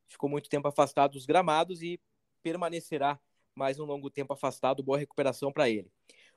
ficou 0.09 0.29
muito 0.29 0.49
tempo 0.49 0.69
afastado 0.69 1.13
dos 1.13 1.27
gramados 1.27 1.83
e 1.83 2.01
permanecerá 2.43 3.21
mais 3.55 3.79
um 3.79 3.85
longo 3.85 4.11
tempo 4.11 4.33
afastado. 4.33 4.83
Boa 4.83 4.99
recuperação 4.99 5.53
para 5.53 5.69
ele. 5.69 5.91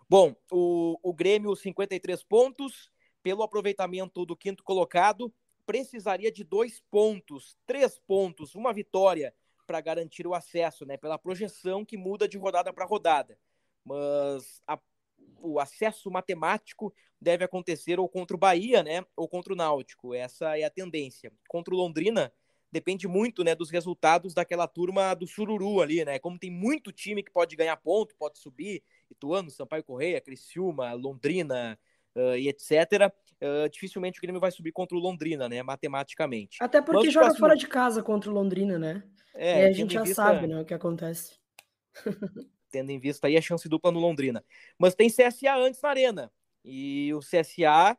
Bom, 0.10 0.36
o, 0.51 0.98
o 1.01 1.13
Grêmio, 1.13 1.56
53 1.56 2.24
pontos, 2.24 2.92
pelo 3.24 3.44
aproveitamento 3.44 4.25
do 4.25 4.36
quinto 4.36 4.63
colocado, 4.63 5.34
precisaria 5.66 6.32
de 6.32 6.44
dois 6.44 6.82
pontos, 6.92 7.56
três 7.66 8.00
pontos, 8.00 8.56
uma 8.56 8.74
vitória 8.74 9.34
para 9.66 9.80
garantir 9.80 10.28
o 10.28 10.34
acesso, 10.34 10.86
né? 10.86 10.98
Pela 10.98 11.18
projeção 11.18 11.86
que 11.86 11.96
muda 11.96 12.28
de 12.28 12.38
rodada 12.38 12.74
para 12.74 12.86
rodada 12.86 13.38
mas 13.84 14.62
a, 14.68 14.80
o 15.42 15.60
acesso 15.60 16.10
matemático 16.10 16.94
deve 17.20 17.44
acontecer 17.44 18.00
ou 18.00 18.08
contra 18.08 18.36
o 18.36 18.40
Bahia, 18.40 18.84
né, 18.84 19.06
ou 19.16 19.28
contra 19.28 19.54
o 19.54 19.56
Náutico. 19.56 20.13
Essa 20.13 20.58
é 20.58 20.63
a 20.63 20.70
tendência. 20.70 21.32
Contra 21.48 21.74
o 21.74 21.78
Londrina 21.78 22.32
depende 22.72 23.08
muito, 23.08 23.44
né, 23.44 23.54
dos 23.54 23.70
resultados 23.70 24.34
daquela 24.34 24.68
turma 24.68 25.13
do 25.13 25.28
Sururu 25.28 25.82
ali, 25.82 26.06
né? 26.06 26.20
Como 26.20 26.40
tem 26.40 26.50
muito 26.50 26.92
time 26.92 27.24
que 27.24 27.32
pode 27.32 27.56
ganhar 27.56 27.75
ponto, 27.78 28.16
pode 28.16 28.40
subir, 28.40 28.84
Ituano, 29.10 29.50
Sampaio 29.50 29.84
Correia, 29.84 30.22
Criciúma, 30.22 30.94
Londrina 30.94 31.78
uh, 32.16 32.36
e 32.36 32.48
etc. 32.48 33.12
Uh, 33.42 33.70
dificilmente 33.70 34.20
o 34.20 34.22
Grêmio 34.22 34.40
vai 34.40 34.51
subir 34.51 34.72
contra 34.72 34.96
o 34.96 35.00
Londrina, 35.00 35.50
né, 35.50 35.62
matematicamente. 35.62 36.58
Até 36.62 36.82
porque 36.82 37.06
Mas, 37.06 37.13
joga 37.13 37.25
próximo... 37.25 37.46
fora 37.46 37.56
de 37.58 37.68
casa 37.68 38.01
contra 38.01 38.30
o 38.30 38.34
Londrina, 38.34 38.80
né? 38.80 39.04
É, 39.34 39.63
e 39.63 39.66
a 39.66 39.72
gente 39.72 39.94
já 39.94 40.04
vista... 40.04 40.16
sabe, 40.16 40.48
né, 40.48 40.62
o 40.62 40.66
que 40.66 40.74
acontece. 40.74 41.40
tendo 42.72 42.90
em 42.90 43.00
vista 43.00 43.28
aí 43.28 43.38
a 43.38 43.42
chance 43.42 43.68
dupla 43.68 43.92
no 43.92 44.00
Londrina. 44.00 44.44
Mas 44.80 44.96
tem 44.96 45.10
CSA 45.10 45.56
antes 45.58 45.82
na 45.82 45.90
arena. 45.90 46.32
E 46.63 47.13
o 47.13 47.20
CSA 47.20 47.98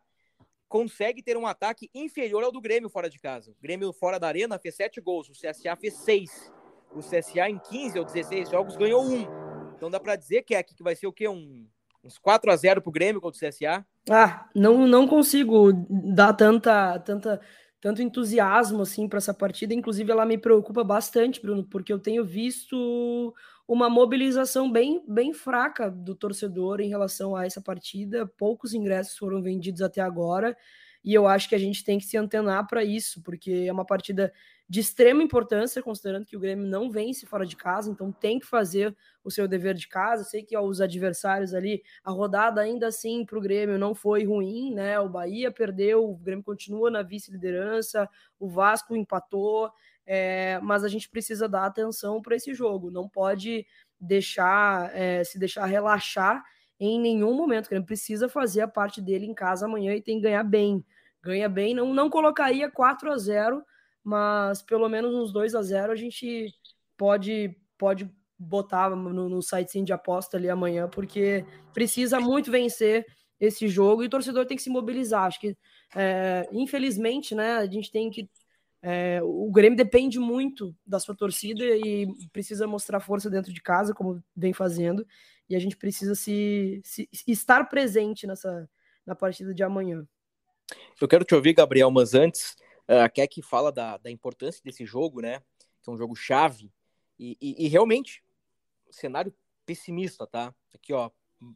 consegue 0.72 1.22
ter 1.22 1.36
um 1.36 1.46
ataque 1.46 1.90
inferior 1.94 2.42
ao 2.42 2.50
do 2.50 2.58
Grêmio 2.58 2.88
fora 2.88 3.10
de 3.10 3.18
casa. 3.18 3.50
O 3.50 3.56
Grêmio 3.62 3.92
fora 3.92 4.18
da 4.18 4.26
arena 4.26 4.58
fez 4.58 4.74
7 4.76 5.02
gols, 5.02 5.28
o 5.28 5.32
CSA 5.32 5.76
fez 5.76 5.92
6. 5.98 6.50
O 6.94 7.00
CSA 7.00 7.50
em 7.50 7.58
15 7.58 7.98
ou 7.98 8.06
16 8.06 8.48
jogos 8.48 8.74
ganhou 8.74 9.04
1. 9.04 9.74
Então 9.76 9.90
dá 9.90 10.00
para 10.00 10.16
dizer 10.16 10.40
que 10.44 10.54
é 10.54 10.58
aqui 10.58 10.74
que 10.74 10.82
vai 10.82 10.96
ser 10.96 11.06
o 11.06 11.12
quê? 11.12 11.28
Um, 11.28 11.68
uns 12.02 12.16
4 12.16 12.50
a 12.50 12.56
0 12.56 12.80
pro 12.80 12.90
Grêmio 12.90 13.20
contra 13.20 13.36
o 13.36 13.50
CSA? 13.50 13.84
Ah, 14.08 14.48
não, 14.54 14.86
não 14.86 15.06
consigo 15.06 15.74
dar 15.90 16.32
tanta, 16.32 16.98
tanta, 17.00 17.38
tanto 17.82 18.00
entusiasmo 18.00 18.82
assim 18.82 19.08
para 19.08 19.18
essa 19.18 19.34
partida. 19.34 19.74
Inclusive, 19.74 20.12
ela 20.12 20.24
me 20.24 20.38
preocupa 20.38 20.84
bastante, 20.84 21.42
Bruno, 21.42 21.64
porque 21.64 21.92
eu 21.92 21.98
tenho 21.98 22.24
visto 22.24 23.34
uma 23.68 23.90
mobilização 23.90 24.70
bem, 24.70 25.04
bem 25.08 25.34
fraca 25.34 25.90
do 25.90 26.14
torcedor 26.14 26.80
em 26.80 26.88
relação 26.88 27.36
a 27.36 27.44
essa 27.44 27.60
partida. 27.60 28.26
Poucos 28.38 28.72
ingressos 28.72 29.18
foram 29.18 29.42
vendidos 29.42 29.82
até 29.82 30.00
agora. 30.00 30.56
E 31.04 31.12
eu 31.12 31.26
acho 31.26 31.48
que 31.48 31.54
a 31.54 31.58
gente 31.58 31.84
tem 31.84 31.98
que 31.98 32.04
se 32.04 32.16
antenar 32.16 32.66
para 32.66 32.84
isso, 32.84 33.20
porque 33.22 33.64
é 33.68 33.72
uma 33.72 33.84
partida 33.84 34.32
de 34.68 34.80
extrema 34.80 35.22
importância, 35.22 35.82
considerando 35.82 36.24
que 36.24 36.36
o 36.36 36.40
Grêmio 36.40 36.66
não 36.66 36.90
vence 36.90 37.26
fora 37.26 37.44
de 37.44 37.56
casa, 37.56 37.90
então 37.90 38.10
tem 38.10 38.38
que 38.38 38.46
fazer 38.46 38.96
o 39.22 39.30
seu 39.30 39.46
dever 39.46 39.74
de 39.74 39.86
casa. 39.86 40.24
Sei 40.24 40.42
que 40.42 40.56
ó, 40.56 40.62
os 40.62 40.80
adversários 40.80 41.52
ali, 41.52 41.82
a 42.02 42.10
rodada 42.10 42.60
ainda 42.60 42.86
assim 42.86 43.24
para 43.24 43.36
o 43.36 43.40
Grêmio 43.42 43.78
não 43.78 43.94
foi 43.94 44.24
ruim, 44.24 44.72
né? 44.72 44.98
O 44.98 45.08
Bahia 45.08 45.50
perdeu, 45.50 46.08
o 46.08 46.16
Grêmio 46.16 46.44
continua 46.44 46.90
na 46.90 47.02
vice-liderança, 47.02 48.08
o 48.38 48.48
Vasco 48.48 48.96
empatou, 48.96 49.70
é, 50.06 50.58
mas 50.62 50.84
a 50.84 50.88
gente 50.88 51.08
precisa 51.10 51.48
dar 51.48 51.66
atenção 51.66 52.22
para 52.22 52.36
esse 52.36 52.54
jogo, 52.54 52.90
não 52.90 53.08
pode 53.08 53.66
deixar 54.00 54.90
é, 54.96 55.22
se 55.22 55.38
deixar 55.38 55.66
relaxar 55.66 56.42
em 56.84 57.00
nenhum 57.00 57.34
momento. 57.34 57.66
O 57.66 57.68
Grêmio 57.70 57.86
precisa 57.86 58.28
fazer 58.28 58.62
a 58.62 58.68
parte 58.68 59.00
dele 59.00 59.26
em 59.26 59.34
casa 59.34 59.66
amanhã 59.66 59.94
e 59.94 60.02
tem 60.02 60.16
que 60.16 60.22
ganhar 60.22 60.42
bem. 60.42 60.84
Ganha 61.22 61.48
bem, 61.48 61.74
não, 61.74 61.94
não 61.94 62.10
colocaria 62.10 62.70
4 62.70 63.12
a 63.12 63.16
0 63.16 63.62
mas 64.04 64.60
pelo 64.62 64.88
menos 64.88 65.14
uns 65.14 65.32
2 65.32 65.54
a 65.54 65.62
0 65.62 65.92
a 65.92 65.94
gente 65.94 66.52
pode 66.96 67.56
pode 67.78 68.10
botar 68.36 68.90
no, 68.90 69.28
no 69.28 69.42
site 69.42 69.82
de 69.82 69.92
aposta 69.92 70.36
ali 70.36 70.50
amanhã, 70.50 70.88
porque 70.88 71.44
precisa 71.72 72.18
muito 72.20 72.50
vencer 72.50 73.06
esse 73.38 73.68
jogo 73.68 74.02
e 74.02 74.06
o 74.06 74.10
torcedor 74.10 74.46
tem 74.46 74.56
que 74.56 74.62
se 74.62 74.70
mobilizar. 74.70 75.24
Acho 75.24 75.40
que, 75.40 75.56
é, 75.94 76.48
infelizmente, 76.52 77.34
né, 77.34 77.54
a 77.54 77.66
gente 77.66 77.90
tem 77.90 78.10
que. 78.10 78.28
É, 78.84 79.20
o 79.22 79.48
Grêmio 79.52 79.76
depende 79.76 80.18
muito 80.18 80.74
da 80.84 80.98
sua 80.98 81.14
torcida 81.14 81.64
e 81.64 82.08
precisa 82.32 82.66
mostrar 82.66 82.98
força 82.98 83.30
dentro 83.30 83.52
de 83.52 83.62
casa, 83.62 83.94
como 83.94 84.22
vem 84.34 84.52
fazendo, 84.52 85.06
e 85.52 85.56
a 85.56 85.58
gente 85.58 85.76
precisa 85.76 86.14
se, 86.14 86.80
se 86.82 87.06
estar 87.26 87.64
presente 87.64 88.26
nessa 88.26 88.66
na 89.04 89.14
partida 89.14 89.52
de 89.52 89.62
amanhã. 89.62 90.08
Eu 90.98 91.06
quero 91.06 91.26
te 91.26 91.34
ouvir, 91.34 91.52
Gabriel, 91.52 91.90
mas 91.90 92.14
antes, 92.14 92.56
a 92.88 93.06
Keck 93.06 93.42
fala 93.42 93.70
da, 93.70 93.98
da 93.98 94.10
importância 94.10 94.62
desse 94.64 94.86
jogo, 94.86 95.20
né? 95.20 95.40
Que 95.82 95.90
é 95.90 95.92
um 95.92 95.98
jogo 95.98 96.16
chave. 96.16 96.72
E, 97.18 97.36
e, 97.38 97.66
e, 97.66 97.68
realmente, 97.68 98.24
cenário 98.90 99.34
pessimista, 99.66 100.26
tá? 100.26 100.54
Aqui, 100.74 100.94
ó, 100.94 101.10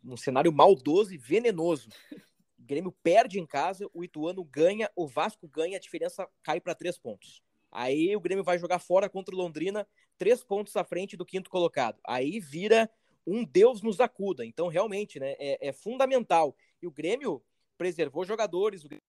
um 0.05 0.17
cenário 0.17 0.53
maldoso 0.53 1.15
e 1.15 1.17
venenoso. 1.17 1.89
O 2.13 2.17
Grêmio 2.67 2.93
perde 3.03 3.41
em 3.41 3.47
casa, 3.47 3.89
o 3.95 4.05
Ituano 4.05 4.45
ganha, 4.45 4.91
o 4.95 5.07
Vasco 5.07 5.49
ganha, 5.49 5.79
a 5.79 5.81
diferença 5.81 6.29
cai 6.43 6.61
para 6.61 6.75
três 6.75 6.99
pontos. 6.99 7.41
Aí 7.73 8.15
o 8.15 8.21
Grêmio 8.21 8.45
vai 8.45 8.59
jogar 8.59 8.79
fora 8.79 9.09
contra 9.09 9.35
o 9.35 9.39
Londrina, 9.39 9.89
três 10.19 10.45
pontos 10.45 10.77
à 10.77 10.85
frente 10.85 11.17
do 11.17 11.25
quinto 11.25 11.49
colocado. 11.49 11.99
Aí 12.05 12.39
vira 12.41 12.91
um 13.27 13.45
Deus 13.45 13.83
nos 13.83 14.01
acuda. 14.01 14.45
Então, 14.45 14.69
realmente, 14.69 15.19
né, 15.19 15.35
é, 15.39 15.69
é 15.69 15.73
fundamental. 15.73 16.57
E 16.81 16.87
o 16.87 16.91
Grêmio 16.91 17.43
preservou 17.77 18.25
jogadores, 18.25 18.85
Grêmio 18.85 19.03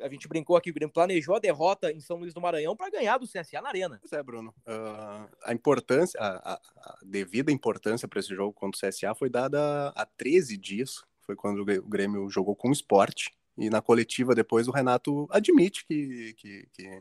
a 0.00 0.08
gente 0.08 0.28
brincou 0.28 0.56
aqui, 0.56 0.70
o 0.70 0.74
Grêmio 0.74 0.92
planejou 0.92 1.34
a 1.34 1.38
derrota 1.38 1.92
em 1.92 2.00
São 2.00 2.18
Luís 2.18 2.32
do 2.32 2.40
Maranhão 2.40 2.76
para 2.76 2.90
ganhar 2.90 3.18
do 3.18 3.26
CSA 3.26 3.60
na 3.60 3.68
Arena. 3.68 3.98
Pois 4.00 4.12
é, 4.12 4.22
Bruno. 4.22 4.54
Uh, 4.60 5.28
a 5.42 5.52
importância, 5.52 6.18
a, 6.20 6.52
a, 6.52 6.54
a 6.54 6.98
devida 7.02 7.50
importância 7.50 8.06
para 8.06 8.20
esse 8.20 8.34
jogo 8.34 8.52
contra 8.52 8.78
o 8.78 8.90
CSA 8.90 9.14
foi 9.14 9.28
dada 9.28 9.88
há 9.88 10.06
13 10.06 10.56
dias. 10.56 11.04
Foi 11.22 11.34
quando 11.34 11.62
o 11.62 11.88
Grêmio 11.88 12.28
jogou 12.30 12.54
com 12.54 12.68
o 12.68 12.72
esporte. 12.72 13.32
E 13.56 13.68
na 13.68 13.82
coletiva 13.82 14.34
depois 14.34 14.68
o 14.68 14.72
Renato 14.72 15.26
admite 15.30 15.84
que, 15.84 16.32
que, 16.34 16.68
que, 16.72 16.98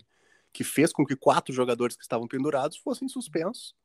que 0.52 0.64
fez 0.64 0.92
com 0.92 1.06
que 1.06 1.16
quatro 1.16 1.54
jogadores 1.54 1.96
que 1.96 2.02
estavam 2.02 2.28
pendurados 2.28 2.78
fossem 2.78 3.08
suspensos 3.08 3.76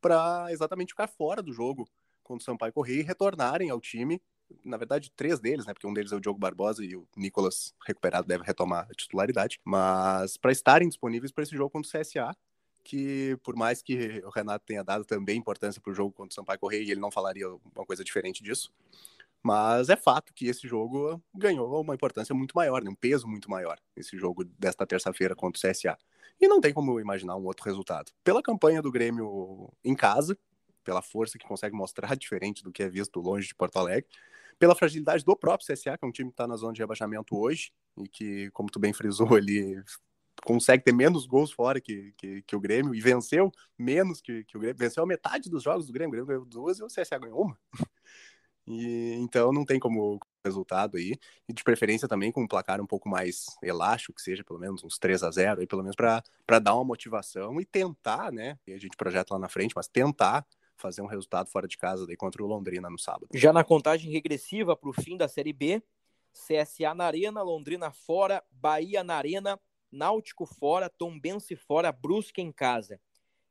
para 0.00 0.46
exatamente 0.50 0.90
ficar 0.90 1.08
fora 1.08 1.42
do 1.42 1.52
jogo 1.52 1.86
contra 2.22 2.42
o 2.42 2.44
Sampaio 2.44 2.72
Correia 2.72 3.00
e 3.00 3.04
retornarem 3.04 3.70
ao 3.70 3.80
time 3.80 4.20
na 4.64 4.76
verdade, 4.76 5.10
três 5.16 5.40
deles, 5.40 5.66
né? 5.66 5.72
Porque 5.72 5.86
um 5.86 5.94
deles 5.94 6.12
é 6.12 6.16
o 6.16 6.20
Diogo 6.20 6.38
Barbosa 6.38 6.84
e 6.84 6.94
o 6.94 7.06
Nicolas, 7.16 7.74
recuperado, 7.86 8.26
deve 8.26 8.44
retomar 8.44 8.86
a 8.90 8.94
titularidade. 8.94 9.58
Mas 9.64 10.36
para 10.36 10.52
estarem 10.52 10.88
disponíveis 10.88 11.32
para 11.32 11.42
esse 11.42 11.56
jogo 11.56 11.70
contra 11.70 11.88
o 11.88 12.02
CSA, 12.02 12.36
que 12.84 13.38
por 13.42 13.56
mais 13.56 13.82
que 13.82 14.22
o 14.24 14.30
Renato 14.30 14.64
tenha 14.66 14.82
dado 14.82 15.04
também 15.04 15.38
importância 15.38 15.80
para 15.80 15.90
o 15.90 15.94
jogo 15.94 16.12
contra 16.12 16.32
o 16.32 16.34
Sampaio 16.34 16.58
Correia, 16.58 16.82
ele 16.82 17.00
não 17.00 17.10
falaria 17.10 17.48
uma 17.48 17.86
coisa 17.86 18.04
diferente 18.04 18.42
disso. 18.42 18.72
Mas 19.42 19.88
é 19.88 19.96
fato 19.96 20.32
que 20.32 20.46
esse 20.46 20.68
jogo 20.68 21.20
ganhou 21.34 21.80
uma 21.80 21.94
importância 21.94 22.34
muito 22.34 22.52
maior, 22.54 22.82
né? 22.82 22.90
um 22.90 22.94
peso 22.94 23.26
muito 23.26 23.50
maior, 23.50 23.76
esse 23.96 24.16
jogo 24.16 24.44
desta 24.44 24.86
terça-feira 24.86 25.34
contra 25.34 25.58
o 25.58 25.72
CSA. 25.72 25.98
E 26.40 26.46
não 26.46 26.60
tem 26.60 26.72
como 26.72 27.00
imaginar 27.00 27.36
um 27.36 27.44
outro 27.44 27.64
resultado. 27.64 28.12
Pela 28.22 28.42
campanha 28.42 28.80
do 28.80 28.90
Grêmio 28.90 29.72
em 29.84 29.94
casa, 29.94 30.38
pela 30.82 31.02
força 31.02 31.38
que 31.38 31.46
consegue 31.46 31.74
mostrar, 31.74 32.14
diferente 32.16 32.62
do 32.62 32.72
que 32.72 32.82
é 32.82 32.88
visto 32.88 33.20
longe 33.20 33.48
de 33.48 33.54
Porto 33.54 33.78
Alegre, 33.78 34.06
pela 34.58 34.74
fragilidade 34.74 35.24
do 35.24 35.36
próprio 35.36 35.66
CSA, 35.66 35.98
que 35.98 36.04
é 36.04 36.08
um 36.08 36.12
time 36.12 36.30
que 36.30 36.34
está 36.34 36.46
na 36.46 36.56
zona 36.56 36.72
de 36.72 36.80
rebaixamento 36.80 37.36
hoje, 37.36 37.72
e 37.98 38.08
que, 38.08 38.50
como 38.52 38.70
tu 38.70 38.78
bem 38.78 38.92
frisou, 38.92 39.26
ele 39.36 39.82
consegue 40.44 40.82
ter 40.82 40.92
menos 40.92 41.26
gols 41.26 41.52
fora 41.52 41.80
que, 41.80 42.12
que, 42.16 42.42
que 42.42 42.56
o 42.56 42.60
Grêmio, 42.60 42.94
e 42.94 43.00
venceu 43.00 43.50
menos 43.78 44.20
que, 44.20 44.44
que, 44.44 44.56
o 44.56 44.60
Grêmio, 44.60 44.78
venceu 44.78 45.02
a 45.02 45.06
metade 45.06 45.50
dos 45.50 45.62
jogos 45.62 45.86
do 45.86 45.92
Grêmio, 45.92 46.08
o 46.08 46.12
Grêmio 46.12 46.26
ganhou 46.26 46.44
duas 46.44 46.78
e 46.78 46.82
o 46.82 46.86
CSA 46.86 47.18
ganhou 47.18 47.42
uma. 47.42 47.58
E, 48.64 49.14
então 49.14 49.52
não 49.52 49.64
tem 49.64 49.80
como 49.80 50.20
resultado 50.44 50.96
aí, 50.96 51.18
e 51.48 51.52
de 51.52 51.64
preferência 51.64 52.06
também 52.06 52.30
com 52.30 52.42
um 52.42 52.46
placar 52.46 52.80
um 52.80 52.86
pouco 52.86 53.08
mais 53.08 53.46
elástico, 53.62 54.14
que 54.14 54.22
seja 54.22 54.44
pelo 54.44 54.58
menos 54.58 54.84
uns 54.84 54.98
3 54.98 55.22
a 55.22 55.30
0 55.30 55.60
aí, 55.60 55.66
pelo 55.66 55.82
menos 55.82 55.96
para 55.96 56.58
dar 56.60 56.74
uma 56.74 56.84
motivação 56.84 57.60
e 57.60 57.64
tentar, 57.64 58.32
né? 58.32 58.56
E 58.66 58.72
a 58.72 58.78
gente 58.78 58.96
projeta 58.96 59.34
lá 59.34 59.40
na 59.40 59.48
frente, 59.48 59.72
mas 59.74 59.88
tentar 59.88 60.46
fazer 60.76 61.02
um 61.02 61.06
resultado 61.06 61.48
fora 61.48 61.68
de 61.68 61.76
casa 61.76 62.06
daí 62.06 62.16
contra 62.16 62.42
o 62.42 62.46
Londrina 62.46 62.90
no 62.90 62.98
sábado. 62.98 63.28
Já 63.34 63.52
na 63.52 63.64
contagem 63.64 64.10
regressiva 64.10 64.76
para 64.76 64.90
o 64.90 64.92
fim 64.92 65.16
da 65.16 65.28
Série 65.28 65.52
B, 65.52 65.82
CSA 66.32 66.94
na 66.94 67.04
Arena, 67.04 67.42
Londrina 67.42 67.90
fora, 67.90 68.42
Bahia 68.50 69.04
na 69.04 69.16
Arena, 69.16 69.60
Náutico 69.90 70.46
fora, 70.46 70.88
Tombense 70.88 71.54
fora, 71.54 71.92
Brusque 71.92 72.40
em 72.40 72.50
casa. 72.50 72.98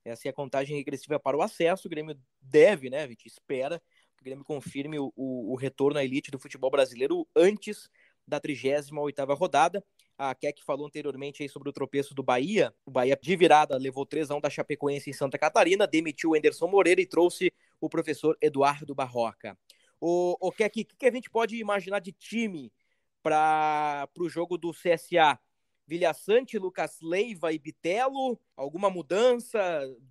Essa 0.03 0.27
é 0.27 0.31
a 0.31 0.33
contagem 0.33 0.75
regressiva 0.75 1.19
para 1.19 1.37
o 1.37 1.41
acesso. 1.41 1.87
O 1.87 1.89
Grêmio 1.89 2.19
deve, 2.41 2.89
né? 2.89 3.07
Gente 3.07 3.27
espera 3.27 3.79
que 4.17 4.21
o 4.21 4.25
Grêmio 4.25 4.43
confirme 4.43 4.97
o, 4.99 5.13
o, 5.15 5.53
o 5.53 5.55
retorno 5.55 5.99
à 5.99 6.03
elite 6.03 6.31
do 6.31 6.39
futebol 6.39 6.71
brasileiro 6.71 7.27
antes 7.35 7.87
da 8.27 8.41
38ª 8.41 9.37
rodada. 9.37 9.83
A 10.21 10.35
Keck 10.35 10.63
falou 10.63 10.85
anteriormente 10.85 11.41
aí 11.41 11.49
sobre 11.49 11.67
o 11.67 11.73
tropeço 11.73 12.13
do 12.13 12.21
Bahia. 12.21 12.71
O 12.85 12.91
Bahia 12.91 13.17
de 13.19 13.35
virada 13.35 13.75
levou 13.75 14.05
3 14.05 14.29
a 14.29 14.35
1 14.35 14.41
da 14.41 14.51
Chapecoense 14.51 15.09
em 15.09 15.13
Santa 15.13 15.35
Catarina, 15.35 15.87
demitiu 15.87 16.29
o 16.29 16.35
Enderson 16.35 16.67
Moreira 16.67 17.01
e 17.01 17.07
trouxe 17.07 17.51
o 17.79 17.89
professor 17.89 18.37
Eduardo 18.39 18.93
Barroca. 18.93 19.57
O, 19.99 20.37
o 20.39 20.51
Keck, 20.51 20.81
o 20.81 20.95
que 20.95 21.07
a 21.07 21.11
gente 21.11 21.27
pode 21.27 21.57
imaginar 21.57 21.97
de 22.01 22.11
time 22.11 22.71
para 23.23 24.07
o 24.19 24.29
jogo 24.29 24.59
do 24.59 24.71
CSA? 24.71 25.39
Vilhaçante, 25.87 26.59
Lucas 26.59 26.99
Leiva 27.01 27.51
e 27.51 27.57
Bitelo, 27.57 28.39
alguma 28.55 28.91
mudança? 28.91 29.59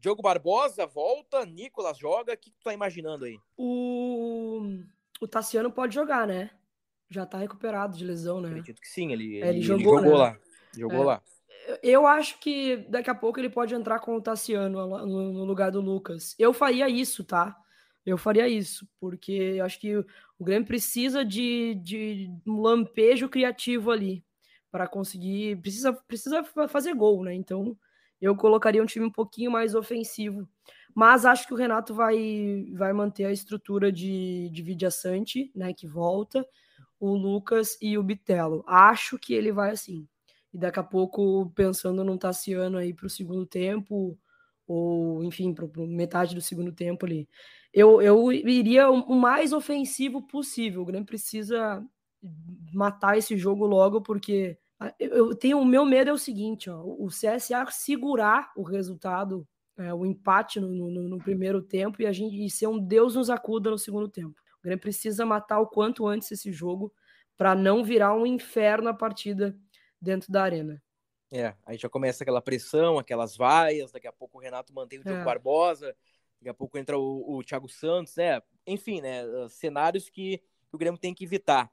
Diogo 0.01 0.23
Barbosa 0.23 0.87
volta, 0.87 1.47
Nicolas 1.47 1.97
joga, 1.97 2.35
o 2.35 2.37
que, 2.37 2.51
tu 2.51 2.61
tá 2.65 2.75
imaginando 2.75 3.27
aí? 3.27 3.39
O, 3.57 4.61
o 5.21 5.29
Tassiano 5.29 5.71
pode 5.71 5.95
jogar, 5.95 6.27
né? 6.27 6.51
Já 7.11 7.27
tá 7.27 7.39
recuperado 7.39 7.97
de 7.97 8.05
lesão, 8.05 8.41
né? 8.41 8.49
Acredito 8.49 8.81
que 8.81 8.89
sim, 8.89 9.13
ele, 9.13 9.41
é, 9.41 9.49
ele, 9.49 9.59
ele 9.59 9.63
jogou, 9.63 9.99
ele 9.99 10.07
jogou 10.07 10.19
né? 10.19 10.25
lá. 10.25 10.39
Jogou 10.77 11.03
é. 11.03 11.05
lá. 11.05 11.23
Eu 11.83 12.07
acho 12.07 12.39
que 12.41 12.79
daqui 12.89 13.11
a 13.11 13.15
pouco 13.15 13.39
ele 13.39 13.51
pode 13.51 13.75
entrar 13.75 13.99
com 14.01 14.17
o 14.17 14.23
Tassiano 14.23 14.87
no 15.07 15.45
lugar 15.45 15.71
do 15.71 15.81
Lucas. 15.81 16.35
Eu 16.39 16.53
faria 16.53 16.89
isso, 16.89 17.23
tá? 17.23 17.57
Eu 18.05 18.17
faria 18.17 18.49
isso, 18.49 18.89
porque 18.99 19.33
eu 19.33 19.65
acho 19.65 19.79
que 19.79 19.95
o 19.97 20.45
Grêmio 20.45 20.67
precisa 20.67 21.25
de, 21.25 21.75
de 21.83 22.31
um 22.47 22.61
lampejo 22.61 23.29
criativo 23.29 23.91
ali 23.91 24.25
para 24.71 24.89
conseguir. 24.89 25.61
Precisa, 25.61 25.93
precisa 25.93 26.43
fazer 26.69 26.95
gol, 26.95 27.23
né? 27.23 27.35
Então 27.35 27.77
eu 28.21 28.37
colocaria 28.37 28.83
um 28.83 28.87
time 28.87 29.07
um 29.07 29.13
pouquinho 29.13 29.51
mais 29.51 29.75
ofensivo. 29.75 30.49
Mas 30.95 31.25
acho 31.25 31.47
que 31.47 31.55
o 31.55 31.57
Renato 31.57 31.95
vai, 31.95 32.67
vai 32.75 32.93
manter 32.93 33.25
a 33.25 33.33
estrutura 33.33 33.93
de, 33.93 34.51
de 34.51 34.63
Vidia 34.63 34.91
Sante, 34.91 35.51
né, 35.55 35.73
que 35.73 35.87
volta, 35.87 36.45
o 37.01 37.17
Lucas 37.17 37.79
e 37.81 37.97
o 37.97 38.03
Bitelo. 38.03 38.63
Acho 38.67 39.19
que 39.19 39.35
ele 39.35 39.51
vai 39.51 39.71
assim. 39.71 40.07
E 40.53 40.59
daqui 40.59 40.79
a 40.79 40.85
pouco, 40.85 41.51
pensando 41.55 42.05
num 42.05 42.19
Tassiano 42.19 42.77
aí 42.77 42.93
para 42.93 43.07
o 43.07 43.11
segundo 43.11 43.47
tempo, 43.47 44.19
ou 44.67 45.25
enfim, 45.25 45.55
para 45.55 45.67
metade 45.87 46.35
do 46.35 46.41
segundo 46.41 46.73
tempo 46.73 47.07
ali. 47.07 47.29
Eu, 47.73 48.03
eu 48.03 48.31
iria 48.33 48.91
o 48.91 49.15
mais 49.15 49.53
ofensivo 49.53 50.23
possível. 50.23 50.83
O 50.83 50.85
Grêmio 50.85 51.07
precisa 51.07 51.85
matar 52.73 53.17
esse 53.17 53.37
jogo 53.37 53.65
logo, 53.65 54.01
porque 54.03 54.59
eu 54.99 55.35
tenho 55.35 55.59
o 55.59 55.65
meu 55.65 55.85
medo 55.85 56.11
é 56.11 56.13
o 56.13 56.19
seguinte, 56.19 56.71
ó, 56.71 56.83
o 56.83 57.09
CSA 57.09 57.67
segurar 57.71 58.51
o 58.57 58.63
resultado, 58.63 59.47
é, 59.77 59.93
o 59.93 60.07
empate 60.07 60.59
no, 60.59 60.69
no, 60.69 61.09
no, 61.09 61.19
primeiro 61.19 61.63
tempo 61.63 62.01
e 62.01 62.07
a 62.07 62.13
gente 62.13 62.43
e 62.43 62.51
ser 62.51 62.67
um 62.67 62.79
Deus 62.79 63.15
nos 63.15 63.31
acuda 63.31 63.71
no 63.71 63.79
segundo 63.79 64.09
tempo. 64.09 64.35
O 64.61 64.63
Grêmio 64.63 64.81
precisa 64.81 65.27
matar 65.27 65.61
o 65.61 65.67
quanto 65.67 66.07
antes 66.07 66.31
esse 66.31 66.53
jogo 66.53 66.93
para 67.37 67.55
não 67.55 67.83
virar 67.83 68.15
um 68.15 68.27
inferno 68.27 68.89
a 68.89 68.95
partida 68.95 69.57
dentro 70.01 70.31
da 70.31 70.43
arena. 70.43 70.83
É, 71.33 71.55
aí 71.65 71.79
já 71.79 71.89
começa 71.89 72.25
aquela 72.25 72.43
pressão, 72.43 72.99
aquelas 72.99 73.37
vaias, 73.37 73.93
daqui 73.93 74.07
a 74.07 74.13
pouco 74.13 74.39
o 74.39 74.41
Renato 74.41 74.75
mantém 74.75 74.99
o 74.99 75.05
Diogo 75.05 75.21
é. 75.21 75.25
Barbosa, 75.25 75.97
daqui 76.41 76.49
a 76.49 76.55
pouco 76.55 76.77
entra 76.77 76.99
o, 76.99 77.37
o 77.39 77.45
Thiago 77.45 77.69
Santos, 77.69 78.17
né? 78.17 78.43
Enfim, 78.67 79.01
né? 79.01 79.23
Cenários 79.49 80.11
que 80.11 80.43
o 80.73 80.79
Grêmio 80.79 81.01
tem 81.01 81.15
que 81.15 81.25
evitar. 81.25 81.71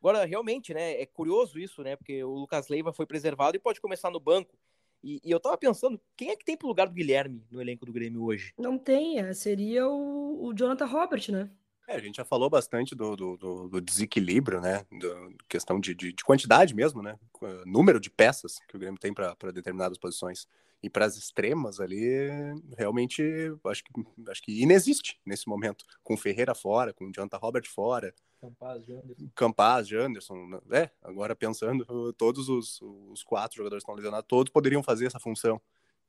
Agora, 0.00 0.24
realmente, 0.24 0.72
né? 0.74 1.00
É 1.00 1.06
curioso 1.06 1.58
isso, 1.58 1.82
né? 1.82 1.94
Porque 1.94 2.24
o 2.24 2.30
Lucas 2.30 2.68
Leiva 2.68 2.92
foi 2.92 3.06
preservado 3.06 3.56
e 3.56 3.60
pode 3.60 3.80
começar 3.80 4.10
no 4.10 4.18
banco. 4.18 4.58
E, 5.04 5.20
e 5.22 5.30
eu 5.30 5.38
tava 5.38 5.56
pensando, 5.58 6.00
quem 6.16 6.30
é 6.30 6.36
que 6.36 6.44
tem 6.44 6.56
pro 6.56 6.68
lugar 6.68 6.88
do 6.88 6.94
Guilherme 6.94 7.44
no 7.50 7.60
elenco 7.60 7.84
do 7.84 7.92
Grêmio 7.92 8.24
hoje? 8.24 8.52
Não 8.58 8.78
tem, 8.78 9.20
é, 9.20 9.32
seria 9.34 9.86
o, 9.86 10.46
o 10.46 10.54
Jonathan 10.54 10.86
Robert, 10.86 11.30
né? 11.30 11.50
É, 11.88 11.96
a 11.96 12.00
gente 12.00 12.16
já 12.16 12.24
falou 12.24 12.50
bastante 12.50 12.94
do, 12.96 13.14
do, 13.14 13.36
do, 13.36 13.68
do 13.68 13.80
desequilíbrio, 13.80 14.60
né? 14.60 14.84
Da 15.00 15.28
questão 15.48 15.78
de, 15.78 15.94
de, 15.94 16.12
de, 16.12 16.24
quantidade 16.24 16.74
mesmo, 16.74 17.00
né? 17.00 17.16
Número 17.64 18.00
de 18.00 18.10
peças 18.10 18.58
que 18.68 18.76
o 18.76 18.78
Grêmio 18.78 18.98
tem 18.98 19.14
para 19.14 19.36
determinadas 19.52 19.96
posições. 19.96 20.48
E 20.82 20.90
para 20.90 21.06
as 21.06 21.16
extremas 21.16 21.80
ali, 21.80 22.28
realmente, 22.76 23.22
acho 23.66 23.84
que, 23.84 23.92
acho 24.28 24.42
que 24.42 24.62
inexiste 24.62 25.20
nesse 25.24 25.48
momento. 25.48 25.84
Com 26.02 26.14
o 26.14 26.18
Ferreira 26.18 26.54
fora, 26.54 26.92
com 26.92 27.06
o 27.06 27.12
Jonathan 27.12 27.38
Robert 27.38 27.68
fora. 27.68 28.12
Campaz, 28.40 28.84
Janderson. 28.84 29.28
Campaz, 29.34 29.88
Janderson. 29.88 30.60
É, 30.72 30.90
agora 31.02 31.36
pensando, 31.36 32.12
todos 32.14 32.48
os, 32.48 32.80
os 32.82 33.22
quatro 33.22 33.56
jogadores 33.56 33.82
que 33.82 33.90
estão 33.90 33.94
lesionados, 33.94 34.26
todos 34.28 34.52
poderiam 34.52 34.82
fazer 34.82 35.06
essa 35.06 35.20
função. 35.20 35.60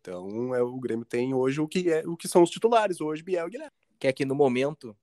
Então, 0.02 0.54
é, 0.56 0.62
o 0.62 0.80
Grêmio 0.80 1.06
tem 1.06 1.34
hoje 1.34 1.62
o 1.62 1.68
que, 1.68 1.92
é, 1.92 2.04
o 2.08 2.18
que 2.18 2.28
são 2.28 2.42
os 2.42 2.50
titulares, 2.50 3.00
hoje 3.00 3.24
Biel 3.24 3.48
e 3.48 3.52
Guilherme. 3.52 3.74
Que 4.00 4.08
é 4.08 4.14
que 4.14 4.26
no 4.26 4.36
momento 4.36 4.96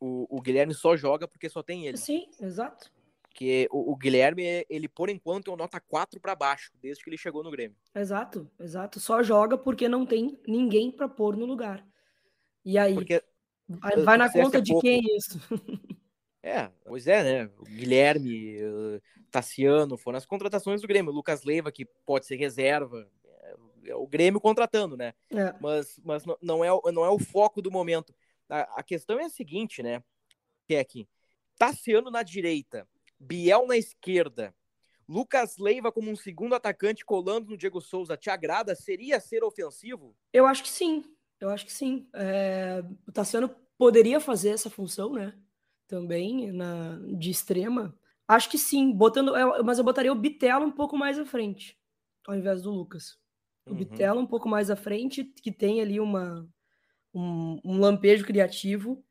o, 0.00 0.26
o 0.28 0.40
Guilherme 0.40 0.74
só 0.74 0.96
joga 0.96 1.28
porque 1.28 1.48
só 1.48 1.62
tem 1.62 1.86
ele. 1.86 1.96
Sim, 1.96 2.26
exato. 2.40 2.90
Porque 3.22 3.68
o, 3.70 3.92
o 3.92 3.96
Guilherme, 3.96 4.66
ele 4.68 4.88
por 4.88 5.08
enquanto 5.08 5.50
é 5.50 5.54
um 5.54 5.56
nota 5.56 5.78
4 5.78 6.18
para 6.20 6.34
baixo, 6.34 6.72
desde 6.82 7.04
que 7.04 7.10
ele 7.10 7.18
chegou 7.18 7.44
no 7.44 7.50
Grêmio. 7.50 7.76
Exato, 7.94 8.50
exato. 8.58 8.98
Só 8.98 9.22
joga 9.22 9.56
porque 9.56 9.88
não 9.88 10.04
tem 10.04 10.38
ninguém 10.46 10.90
para 10.90 11.08
pôr 11.08 11.36
no 11.36 11.46
lugar. 11.46 11.86
E 12.64 12.76
aí? 12.76 12.94
Porque, 12.94 13.22
vai 13.68 14.16
na 14.16 14.30
conta 14.30 14.58
é 14.58 14.60
de 14.60 14.72
pouco. 14.72 14.86
quem 14.86 15.00
isso? 15.16 15.38
É, 16.42 16.70
pois 16.86 17.06
é, 17.06 17.22
né? 17.22 17.50
O 17.58 17.64
Guilherme, 17.64 18.56
uh, 18.62 19.02
Tassiano 19.30 19.98
foram 19.98 20.16
as 20.16 20.24
contratações 20.24 20.80
do 20.80 20.88
Grêmio. 20.88 21.12
O 21.12 21.14
Lucas 21.14 21.44
Leiva, 21.44 21.70
que 21.70 21.84
pode 22.06 22.24
ser 22.24 22.36
reserva. 22.36 23.06
É, 23.42 23.90
é 23.90 23.94
o 23.94 24.06
Grêmio 24.06 24.40
contratando, 24.40 24.96
né? 24.96 25.12
É. 25.30 25.54
Mas, 25.60 26.00
mas 26.02 26.24
não, 26.40 26.64
é, 26.64 26.68
não 26.92 27.04
é 27.04 27.10
o 27.10 27.18
foco 27.18 27.60
do 27.60 27.70
momento. 27.70 28.14
A, 28.50 28.80
a 28.80 28.82
questão 28.82 29.18
é 29.18 29.24
a 29.24 29.30
seguinte, 29.30 29.82
né? 29.82 30.02
Que 30.66 30.74
é 30.74 30.84
que 30.84 31.08
Tassiano 31.58 32.10
na 32.10 32.22
direita, 32.22 32.88
Biel 33.18 33.66
na 33.66 33.76
esquerda, 33.76 34.54
Lucas 35.10 35.58
Leiva 35.58 35.90
como 35.90 36.10
um 36.10 36.16
segundo 36.16 36.54
atacante 36.54 37.04
colando 37.04 37.50
no 37.50 37.56
Diego 37.56 37.80
Souza, 37.80 38.16
te 38.16 38.30
agrada? 38.30 38.74
Seria 38.74 39.18
ser 39.18 39.42
ofensivo? 39.42 40.16
Eu 40.32 40.46
acho 40.46 40.62
que 40.62 40.68
sim. 40.68 41.04
Eu 41.40 41.50
acho 41.50 41.66
que 41.66 41.72
sim. 41.72 42.08
É, 42.14 42.82
o 43.06 43.10
Tassiano 43.10 43.54
poderia 43.76 44.20
fazer 44.20 44.50
essa 44.50 44.70
função, 44.70 45.12
né? 45.14 45.36
Também 45.88 46.52
na, 46.52 46.98
de 47.18 47.30
extrema. 47.30 47.98
Acho 48.28 48.48
que 48.48 48.56
sim, 48.56 48.92
botando, 48.92 49.32
mas 49.64 49.78
eu 49.78 49.84
botaria 49.84 50.12
o 50.12 50.14
Bitelo 50.14 50.64
um 50.64 50.70
pouco 50.70 50.96
mais 50.96 51.18
à 51.18 51.26
frente, 51.26 51.76
ao 52.28 52.36
invés 52.36 52.62
do 52.62 52.70
Lucas. 52.70 53.18
O 53.66 53.70
uhum. 53.70 53.76
Bitelo 53.76 54.20
um 54.20 54.26
pouco 54.26 54.48
mais 54.48 54.70
à 54.70 54.76
frente, 54.76 55.24
que 55.24 55.50
tem 55.50 55.80
ali 55.80 55.98
uma, 55.98 56.48
um, 57.14 57.60
um 57.64 57.78
lampejo 57.78 58.24
criativo 58.24 59.04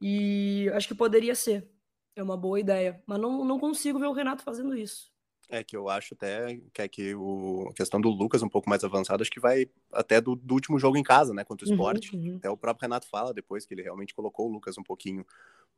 e 0.00 0.70
acho 0.74 0.88
que 0.88 0.94
poderia 0.94 1.34
ser. 1.34 1.68
É 2.14 2.22
uma 2.22 2.36
boa 2.36 2.58
ideia, 2.58 3.02
mas 3.06 3.20
não, 3.20 3.44
não 3.44 3.58
consigo 3.58 3.98
ver 3.98 4.06
o 4.06 4.12
Renato 4.12 4.42
fazendo 4.42 4.74
isso. 4.74 5.12
É 5.48 5.62
que 5.62 5.76
eu 5.76 5.88
acho 5.88 6.14
até 6.14 6.60
que 6.72 6.82
é 6.82 6.88
que 6.88 7.14
o, 7.14 7.68
a 7.70 7.74
questão 7.74 8.00
do 8.00 8.08
Lucas 8.08 8.42
um 8.42 8.48
pouco 8.48 8.68
mais 8.68 8.82
avançada, 8.82 9.22
acho 9.22 9.30
que 9.30 9.38
vai 9.38 9.70
até 9.92 10.20
do, 10.20 10.34
do 10.34 10.54
último 10.54 10.78
jogo 10.78 10.96
em 10.96 11.04
casa, 11.04 11.32
né, 11.32 11.44
contra 11.44 11.66
o 11.66 11.70
Sport. 11.70 12.12
Uhum, 12.12 12.20
uhum. 12.20 12.36
Até 12.38 12.50
o 12.50 12.56
próprio 12.56 12.82
Renato 12.82 13.06
fala 13.08 13.32
depois 13.32 13.64
que 13.64 13.72
ele 13.72 13.82
realmente 13.82 14.14
colocou 14.14 14.48
o 14.48 14.52
Lucas 14.52 14.76
um 14.76 14.82
pouquinho 14.82 15.24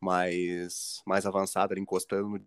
mais, 0.01 1.03
mais 1.07 1.27
avançado, 1.27 1.73
ali, 1.73 1.83
encostando 1.83 2.41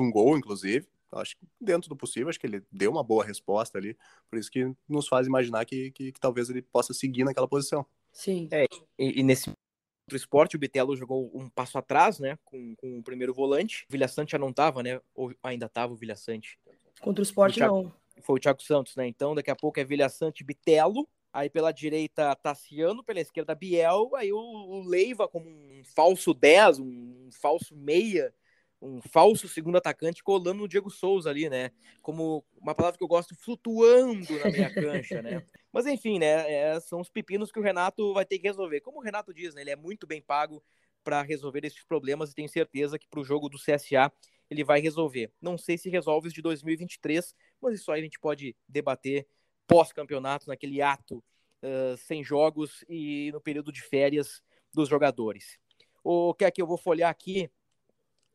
um 0.00 0.10
gol, 0.10 0.36
inclusive. 0.36 0.88
Acho 1.12 1.36
que 1.36 1.46
dentro 1.60 1.88
do 1.88 1.96
possível, 1.96 2.30
acho 2.30 2.40
que 2.40 2.46
ele 2.46 2.64
deu 2.72 2.90
uma 2.90 3.04
boa 3.04 3.24
resposta 3.24 3.78
ali, 3.78 3.96
por 4.30 4.38
isso 4.38 4.50
que 4.50 4.74
nos 4.88 5.06
faz 5.06 5.26
imaginar 5.26 5.64
que, 5.64 5.90
que, 5.92 6.10
que 6.10 6.20
talvez 6.20 6.48
ele 6.48 6.62
possa 6.62 6.94
seguir 6.94 7.22
naquela 7.22 7.46
posição. 7.46 7.86
Sim. 8.12 8.48
É, 8.50 8.66
e, 8.98 9.20
e 9.20 9.22
nesse 9.22 9.48
outro 9.48 10.16
esporte, 10.16 10.56
o 10.56 10.58
Bitelo 10.58 10.96
jogou 10.96 11.30
um 11.34 11.48
passo 11.48 11.78
atrás, 11.78 12.18
né, 12.18 12.38
com, 12.44 12.74
com 12.76 12.98
o 12.98 13.02
primeiro 13.02 13.32
volante. 13.32 13.84
O 13.88 13.92
Vilhaçante 13.92 14.32
já 14.32 14.38
não 14.38 14.50
estava, 14.50 14.82
né, 14.82 15.00
ou 15.14 15.34
ainda 15.42 15.66
estava 15.66 15.92
o 15.92 15.96
Vilhaçante. 15.96 16.58
Contra 17.00 17.22
o 17.22 17.24
esporte, 17.24 17.54
Thiago, 17.54 17.82
não. 17.84 17.92
Foi 18.22 18.36
o 18.36 18.40
Thiago 18.40 18.62
Santos, 18.62 18.94
né, 18.94 19.06
então 19.06 19.34
daqui 19.34 19.50
a 19.50 19.56
pouco 19.56 19.80
é 19.80 19.84
Vilhaçante 19.84 20.44
Bitelo, 20.44 21.08
aí 21.32 21.48
pela 21.48 21.72
direita 21.72 22.36
Tassiano, 22.36 23.02
pela 23.02 23.20
esquerda 23.20 23.54
Biel, 23.54 24.14
aí 24.14 24.32
o, 24.32 24.38
o 24.38 24.84
Leiva 24.84 25.26
como 25.26 25.48
um 25.48 25.82
falso 25.84 26.34
10, 26.34 26.78
um, 26.78 26.84
um 26.84 27.30
falso 27.32 27.74
meia, 27.74 28.34
um 28.82 29.00
falso 29.00 29.48
segundo 29.48 29.78
atacante 29.78 30.24
colando 30.24 30.58
no 30.58 30.68
Diego 30.68 30.90
Souza 30.90 31.30
ali, 31.30 31.48
né? 31.48 31.70
Como 32.02 32.44
uma 32.60 32.74
palavra 32.74 32.98
que 32.98 33.04
eu 33.04 33.08
gosto, 33.08 33.36
flutuando 33.36 34.38
na 34.40 34.50
minha 34.50 34.74
cancha, 34.74 35.22
né? 35.22 35.42
Mas 35.72 35.86
enfim, 35.86 36.18
né? 36.18 36.52
É, 36.52 36.80
são 36.80 37.00
os 37.00 37.08
pepinos 37.08 37.52
que 37.52 37.60
o 37.60 37.62
Renato 37.62 38.12
vai 38.12 38.24
ter 38.24 38.40
que 38.40 38.48
resolver. 38.48 38.80
Como 38.80 38.98
o 38.98 39.02
Renato 39.02 39.32
diz, 39.32 39.54
né? 39.54 39.60
Ele 39.60 39.70
é 39.70 39.76
muito 39.76 40.04
bem 40.04 40.20
pago 40.20 40.60
para 41.04 41.22
resolver 41.22 41.64
esses 41.64 41.84
problemas 41.84 42.30
e 42.30 42.34
tenho 42.34 42.48
certeza 42.48 42.98
que 42.98 43.06
para 43.08 43.20
o 43.20 43.24
jogo 43.24 43.48
do 43.48 43.56
CSA 43.56 44.12
ele 44.50 44.64
vai 44.64 44.80
resolver. 44.80 45.32
Não 45.40 45.56
sei 45.56 45.78
se 45.78 45.88
resolve 45.88 46.28
os 46.28 46.34
de 46.34 46.42
2023, 46.42 47.34
mas 47.60 47.74
isso 47.74 47.90
aí 47.92 48.00
a 48.00 48.04
gente 48.04 48.18
pode 48.18 48.54
debater 48.68 49.26
pós-campeonato, 49.66 50.48
naquele 50.48 50.82
ato 50.82 51.22
uh, 51.62 51.96
sem 51.96 52.22
jogos 52.22 52.84
e 52.88 53.30
no 53.32 53.40
período 53.40 53.72
de 53.72 53.80
férias 53.80 54.42
dos 54.74 54.88
jogadores. 54.88 55.58
O 56.04 56.34
que 56.34 56.44
é 56.44 56.50
que 56.50 56.60
eu 56.60 56.66
vou 56.66 56.76
folhear 56.76 57.10
aqui? 57.10 57.48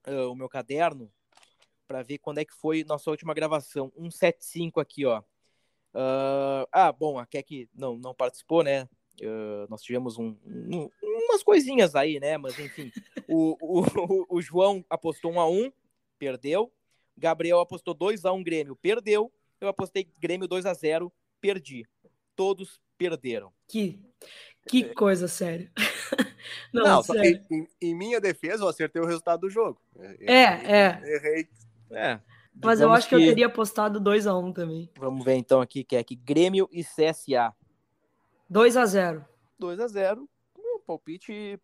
Uh, 0.08 0.32
o 0.32 0.36
meu 0.36 0.50
caderno 0.50 1.12
para 1.88 2.04
ver 2.04 2.17
quando 2.17 2.39
é 2.39 2.46
que 2.46 2.54
foi 2.54 2.84
nossa 2.84 3.10
última 3.10 3.34
gravação. 3.34 3.91
175 3.96 4.80
aqui, 4.80 5.06
ó. 5.06 5.20
Uh, 5.93 6.67
ah, 6.72 6.91
bom, 6.91 7.17
a 7.17 7.26
Kek 7.26 7.70
não, 7.74 7.98
não 7.98 8.13
participou, 8.13 8.63
né? 8.63 8.88
Uh, 9.22 9.65
nós 9.70 9.82
tivemos 9.82 10.17
um, 10.17 10.36
um, 10.46 10.89
umas 11.02 11.41
coisinhas 11.41 11.96
aí, 11.96 12.20
né? 12.20 12.38
Mas 12.38 12.60
enfim, 12.60 12.91
o, 13.28 13.58
o, 13.60 14.38
o, 14.38 14.41
João 14.41 14.86
apostou 14.89 15.32
1 15.32 15.39
a 15.39 15.50
1 15.50 15.72
perdeu. 16.20 16.72
Gabriel 17.17 17.60
apostou 17.60 17.96
2 17.96 18.26
a 18.26 18.32
1 18.32 18.43
Grêmio, 18.43 18.76
perdeu. 18.76 19.32
Eu 19.60 19.70
apostei 19.70 20.08
Grêmio 20.20 20.48
2 20.48 20.65
a 20.67 20.74
0 20.74 21.12
perdi. 21.41 21.88
Todos 22.36 22.80
perderam. 22.98 23.52
Que, 23.67 24.00
que 24.67 24.84
é. 24.84 24.93
coisa 24.93 25.27
séria. 25.27 25.71
Não, 26.73 26.84
não 26.84 27.03
só 27.03 27.13
em, 27.15 27.67
em, 27.82 27.95
minha 27.95 28.21
defesa, 28.21 28.63
eu 28.63 28.67
acertei 28.69 29.01
o 29.01 29.06
resultado 29.06 29.41
do 29.41 29.49
jogo. 29.49 29.82
É, 30.21 30.43
é. 30.43 31.01
Errei. 31.03 31.49
É. 31.91 32.19
Mas 32.63 32.82
eu 32.82 32.91
acho 32.91 33.08
que, 33.08 33.15
que, 33.15 33.21
eu 33.21 33.27
teria 33.27 33.47
apostado 33.47 34.01
2x1 34.01 34.43
um 34.43 34.53
também. 34.53 34.89
Vamos 34.97 35.23
ver 35.23 35.36
então 35.36 35.62
aqui, 35.62 35.84
que 35.84 35.95
é 35.95 36.03
que 36.03 36.15
Grêmio 36.15 36.67
e 36.71 36.84
CSA. 36.84 37.53
2x0. 38.51 39.25
2x0. 39.62 40.19
Um 40.58 40.80
palpite. 40.86 41.60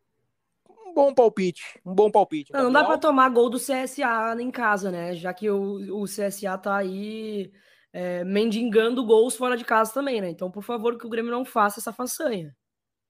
Um 0.85 0.93
bom 0.93 1.13
palpite. 1.13 1.79
Um 1.85 1.93
bom 1.93 2.11
palpite. 2.11 2.51
Não, 2.53 2.63
não 2.63 2.71
dá 2.71 2.83
para 2.83 2.97
tomar 2.97 3.29
gol 3.29 3.49
do 3.49 3.57
CSA 3.57 4.35
em 4.39 4.51
casa, 4.51 4.91
né? 4.91 5.15
Já 5.15 5.33
que 5.33 5.49
o, 5.49 6.01
o 6.01 6.05
CSA 6.05 6.57
tá 6.57 6.77
aí 6.77 7.51
é, 7.91 8.23
mendigando 8.23 9.05
gols 9.05 9.35
fora 9.35 9.57
de 9.57 9.65
casa 9.65 9.93
também, 9.93 10.21
né? 10.21 10.29
Então, 10.29 10.51
por 10.51 10.63
favor, 10.63 10.97
que 10.97 11.05
o 11.05 11.09
Grêmio 11.09 11.31
não 11.31 11.45
faça 11.45 11.79
essa 11.79 11.93
façanha. 11.93 12.55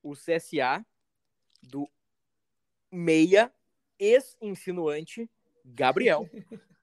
O 0.03 0.13
CSA 0.13 0.85
do 1.61 1.89
meia 2.91 3.51
ex-insinuante 3.97 5.29
Gabriel. 5.65 6.29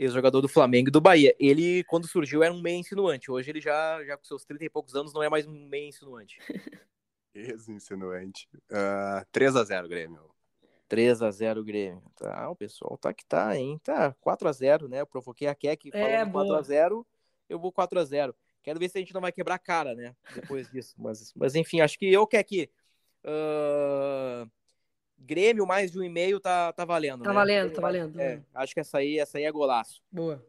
ex-jogador 0.00 0.40
do 0.40 0.48
Flamengo 0.48 0.88
e 0.88 0.90
do 0.90 1.00
Bahia. 1.00 1.36
Ele, 1.38 1.84
quando 1.84 2.08
surgiu, 2.08 2.42
era 2.42 2.54
um 2.54 2.62
meio 2.62 2.78
insinuante. 2.78 3.30
Hoje 3.30 3.50
ele 3.50 3.60
já, 3.60 4.02
já 4.04 4.16
com 4.16 4.24
seus 4.24 4.44
30 4.46 4.64
e 4.64 4.70
poucos 4.70 4.94
anos, 4.94 5.12
não 5.12 5.22
é 5.22 5.28
mais 5.28 5.46
um 5.46 5.68
meio 5.68 5.88
insinuante. 5.88 6.38
Ex-insinuante. 7.34 8.48
Uh, 8.70 9.24
3x0, 9.32 9.88
Grêmio. 9.88 10.30
3x0 10.88 11.62
Grêmio. 11.62 12.02
Tá, 12.16 12.50
o 12.50 12.56
pessoal 12.56 12.96
tá 12.96 13.12
que 13.12 13.24
tá, 13.26 13.56
hein? 13.56 13.78
Tá 13.84 14.14
4x0, 14.24 14.88
né? 14.88 15.02
Eu 15.02 15.06
provoquei 15.06 15.46
a 15.46 15.54
Keck 15.54 15.90
É, 15.92 16.24
falando 16.24 16.32
boa. 16.32 16.62
4x0, 16.62 17.06
eu 17.48 17.58
vou 17.58 17.72
4x0. 17.72 18.34
Quero 18.62 18.78
ver 18.78 18.88
se 18.88 18.98
a 18.98 19.00
gente 19.00 19.14
não 19.14 19.20
vai 19.20 19.32
quebrar 19.32 19.54
a 19.54 19.58
cara, 19.58 19.94
né? 19.94 20.14
Depois 20.34 20.70
disso. 20.70 20.94
Mas, 20.98 21.32
mas 21.34 21.54
enfim, 21.54 21.80
acho 21.80 21.98
que 21.98 22.12
eu, 22.12 22.26
Keck, 22.26 22.70
uh, 23.24 24.50
Grêmio 25.18 25.66
mais 25.66 25.90
de 25.92 25.98
um 25.98 26.02
e 26.02 26.08
meio 26.08 26.40
tá, 26.40 26.72
tá 26.72 26.84
valendo, 26.84 27.22
Tá 27.22 27.30
né? 27.30 27.34
valendo, 27.34 27.72
tá 27.72 27.80
valendo. 27.80 28.20
É, 28.20 28.42
acho 28.54 28.72
que 28.74 28.80
essa 28.80 28.98
aí, 28.98 29.18
essa 29.18 29.38
aí 29.38 29.44
é 29.44 29.52
golaço. 29.52 30.02
Boa. 30.10 30.44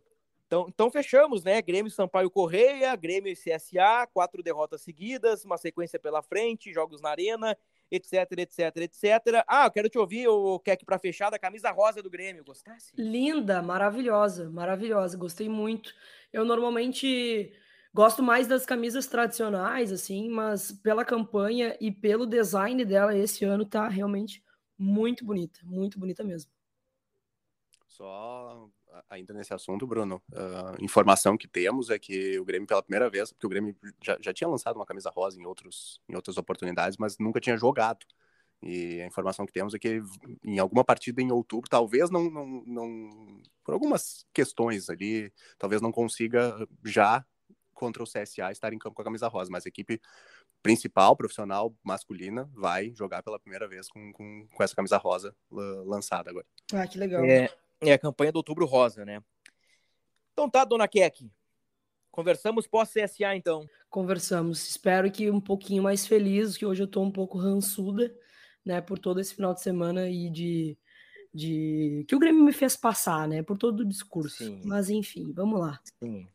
Então, 0.48 0.66
então 0.68 0.92
fechamos, 0.92 1.44
né? 1.46 1.62
Grêmio 1.62 1.90
Sampaio 1.90 2.30
Correia, 2.30 2.94
Grêmio 2.96 3.32
e 3.32 3.36
CSA, 3.36 4.06
quatro 4.14 4.44
derrotas 4.44 4.82
seguidas, 4.82 5.46
uma 5.46 5.58
sequência 5.58 5.98
pela 5.98 6.22
frente, 6.22 6.74
jogos 6.74 7.00
na 7.02 7.10
arena, 7.10 7.58
etc, 7.90 8.30
etc, 8.38 8.78
etc. 8.78 9.46
Ah, 9.48 9.66
eu 9.66 9.72
quero 9.72 9.88
te 9.90 9.98
ouvir, 9.98 10.28
o 10.28 10.60
Keck, 10.60 10.84
pra 10.86 11.00
fechar, 11.00 11.30
da 11.30 11.40
camisa 11.40 11.72
rosa 11.72 12.02
do 12.04 12.10
Grêmio. 12.10 12.44
Gostasse? 12.44 12.92
Linda, 12.98 13.62
maravilhosa, 13.62 14.50
maravilhosa. 14.50 15.18
Gostei 15.18 15.48
muito. 15.48 15.94
Eu 16.34 16.44
normalmente 16.44 17.54
gosto 17.94 18.24
mais 18.24 18.48
das 18.48 18.66
camisas 18.66 19.08
tradicionais, 19.08 19.92
assim, 19.92 20.30
mas 20.30 20.72
pela 20.72 21.06
campanha 21.06 21.78
e 21.80 21.92
pelo 21.92 22.26
design 22.26 22.84
dela 22.86 23.16
esse 23.16 23.44
ano 23.46 23.66
tá 23.66 23.88
realmente 23.88 24.44
muito 24.78 25.26
bonita, 25.26 25.60
muito 25.64 26.00
bonita 26.00 26.24
mesmo. 26.24 26.52
Só 27.88 28.70
ainda 29.10 29.34
nesse 29.34 29.54
assunto, 29.54 29.86
Bruno, 29.86 30.22
uh, 30.32 30.84
informação 30.84 31.38
que 31.38 31.48
temos 31.48 31.90
é 31.90 32.00
que 32.00 32.40
o 32.40 32.46
Grêmio, 32.46 32.68
pela 32.68 32.82
primeira 32.82 33.10
vez, 33.10 33.32
porque 33.32 33.46
o 33.46 33.50
Grêmio 33.50 33.76
já, 34.02 34.18
já 34.20 34.34
tinha 34.34 34.48
lançado 34.48 34.76
uma 34.76 34.86
camisa 34.86 35.10
rosa 35.10 35.40
em, 35.40 35.46
outros, 35.46 36.02
em 36.10 36.16
outras 36.16 36.38
oportunidades, 36.38 36.98
mas 36.98 37.18
nunca 37.18 37.40
tinha 37.40 37.58
jogado. 37.58 38.06
E 38.62 39.02
a 39.02 39.08
informação 39.08 39.46
que 39.46 39.54
temos 39.54 39.74
é 39.74 39.80
que 39.80 40.02
em 40.44 40.60
alguma 40.60 40.84
partida 40.84 41.22
em 41.22 41.32
outubro, 41.32 41.70
talvez 41.70 42.10
não, 42.10 42.30
não, 42.30 42.64
não 42.66 43.42
por 43.64 43.74
algumas 43.74 44.26
questões 44.34 44.90
ali, 44.90 45.34
talvez 45.58 45.82
não 45.82 45.92
consiga 45.92 46.68
já 46.86 47.26
contra 47.82 48.04
o 48.04 48.06
CSA 48.06 48.52
estar 48.52 48.72
em 48.72 48.78
campo 48.78 48.96
com 48.96 49.02
a 49.02 49.06
camisa 49.06 49.28
rosa, 49.28 49.50
mas 49.52 49.66
a 49.66 49.70
equipe 49.70 50.00
principal, 50.62 51.16
profissional, 51.16 51.76
masculina, 51.84 52.48
vai 52.54 52.94
jogar 52.94 53.24
pela 53.24 53.40
primeira 53.40 53.68
vez 53.68 53.90
com, 53.90 54.14
com, 54.14 54.48
com 54.54 54.64
essa 54.64 54.76
camisa 54.76 54.98
rosa 54.98 55.36
lançada 55.50 56.30
agora. 56.30 56.46
Ah, 56.72 56.86
que 56.86 57.00
legal. 57.00 57.26
É, 57.26 57.50
é 57.82 57.92
a 57.92 57.98
campanha 57.98 58.32
do 58.32 58.36
Outubro 58.36 58.68
Rosa, 58.68 59.04
né? 59.04 59.20
Então 60.32 60.48
tá, 60.48 60.64
dona 60.64 60.88
Keck. 60.88 61.28
Conversamos 62.12 62.68
pós-CSA, 62.68 63.36
então. 63.36 63.68
Conversamos. 63.90 64.70
Espero 64.70 65.12
que 65.12 65.32
um 65.32 65.42
pouquinho 65.42 65.82
mais 65.82 66.06
feliz, 66.06 66.56
que 66.56 66.66
hoje 66.66 66.84
eu 66.84 66.88
tô 66.88 67.02
um 67.02 67.12
pouco 67.12 67.40
rançuda, 67.40 68.16
né, 68.64 68.80
por 68.80 69.00
todo 69.00 69.20
esse 69.20 69.34
final 69.34 69.56
de 69.56 69.62
semana 69.62 70.08
e 70.08 70.30
de, 70.30 70.78
de 71.34 72.06
que 72.08 72.16
o 72.16 72.20
Grêmio 72.20 72.44
me 72.44 72.54
fez 72.54 72.76
passar, 72.76 73.28
né, 73.28 73.42
por 73.42 73.58
todo 73.58 73.80
o 73.80 73.86
discurso. 73.88 74.44
Sim. 74.44 74.62
Mas 74.66 74.92
enfim, 74.92 75.34
vamos 75.34 75.60
lá. 75.60 75.80
Sim. 76.00 76.28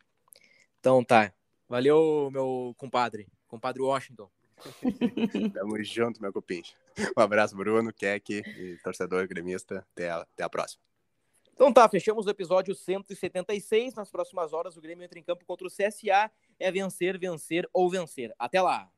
Então 0.79 1.03
tá. 1.03 1.33
Valeu, 1.67 2.29
meu 2.31 2.73
compadre. 2.77 3.27
Compadre 3.47 3.81
Washington. 3.81 4.29
Tamo 5.53 5.83
junto, 5.83 6.21
meu 6.21 6.33
cupim. 6.33 6.61
Um 7.15 7.21
abraço, 7.21 7.55
Bruno, 7.55 7.93
Keck 7.93 8.31
e 8.31 8.77
torcedor 8.83 9.27
gremista. 9.27 9.85
Até 9.93 10.09
a, 10.09 10.17
até 10.17 10.43
a 10.43 10.49
próxima. 10.49 10.81
Então 11.53 11.73
tá, 11.73 11.89
fechamos 11.89 12.25
o 12.25 12.29
episódio 12.29 12.75
176. 12.75 13.95
Nas 13.95 14.11
próximas 14.11 14.53
horas, 14.53 14.77
o 14.77 14.81
Grêmio 14.81 15.03
entra 15.03 15.17
em 15.19 15.23
campo 15.23 15.45
contra 15.45 15.67
o 15.67 15.71
CSA. 15.71 16.31
É 16.59 16.71
vencer, 16.71 17.17
vencer 17.17 17.67
ou 17.73 17.89
vencer. 17.89 18.33
Até 18.37 18.61
lá. 18.61 18.89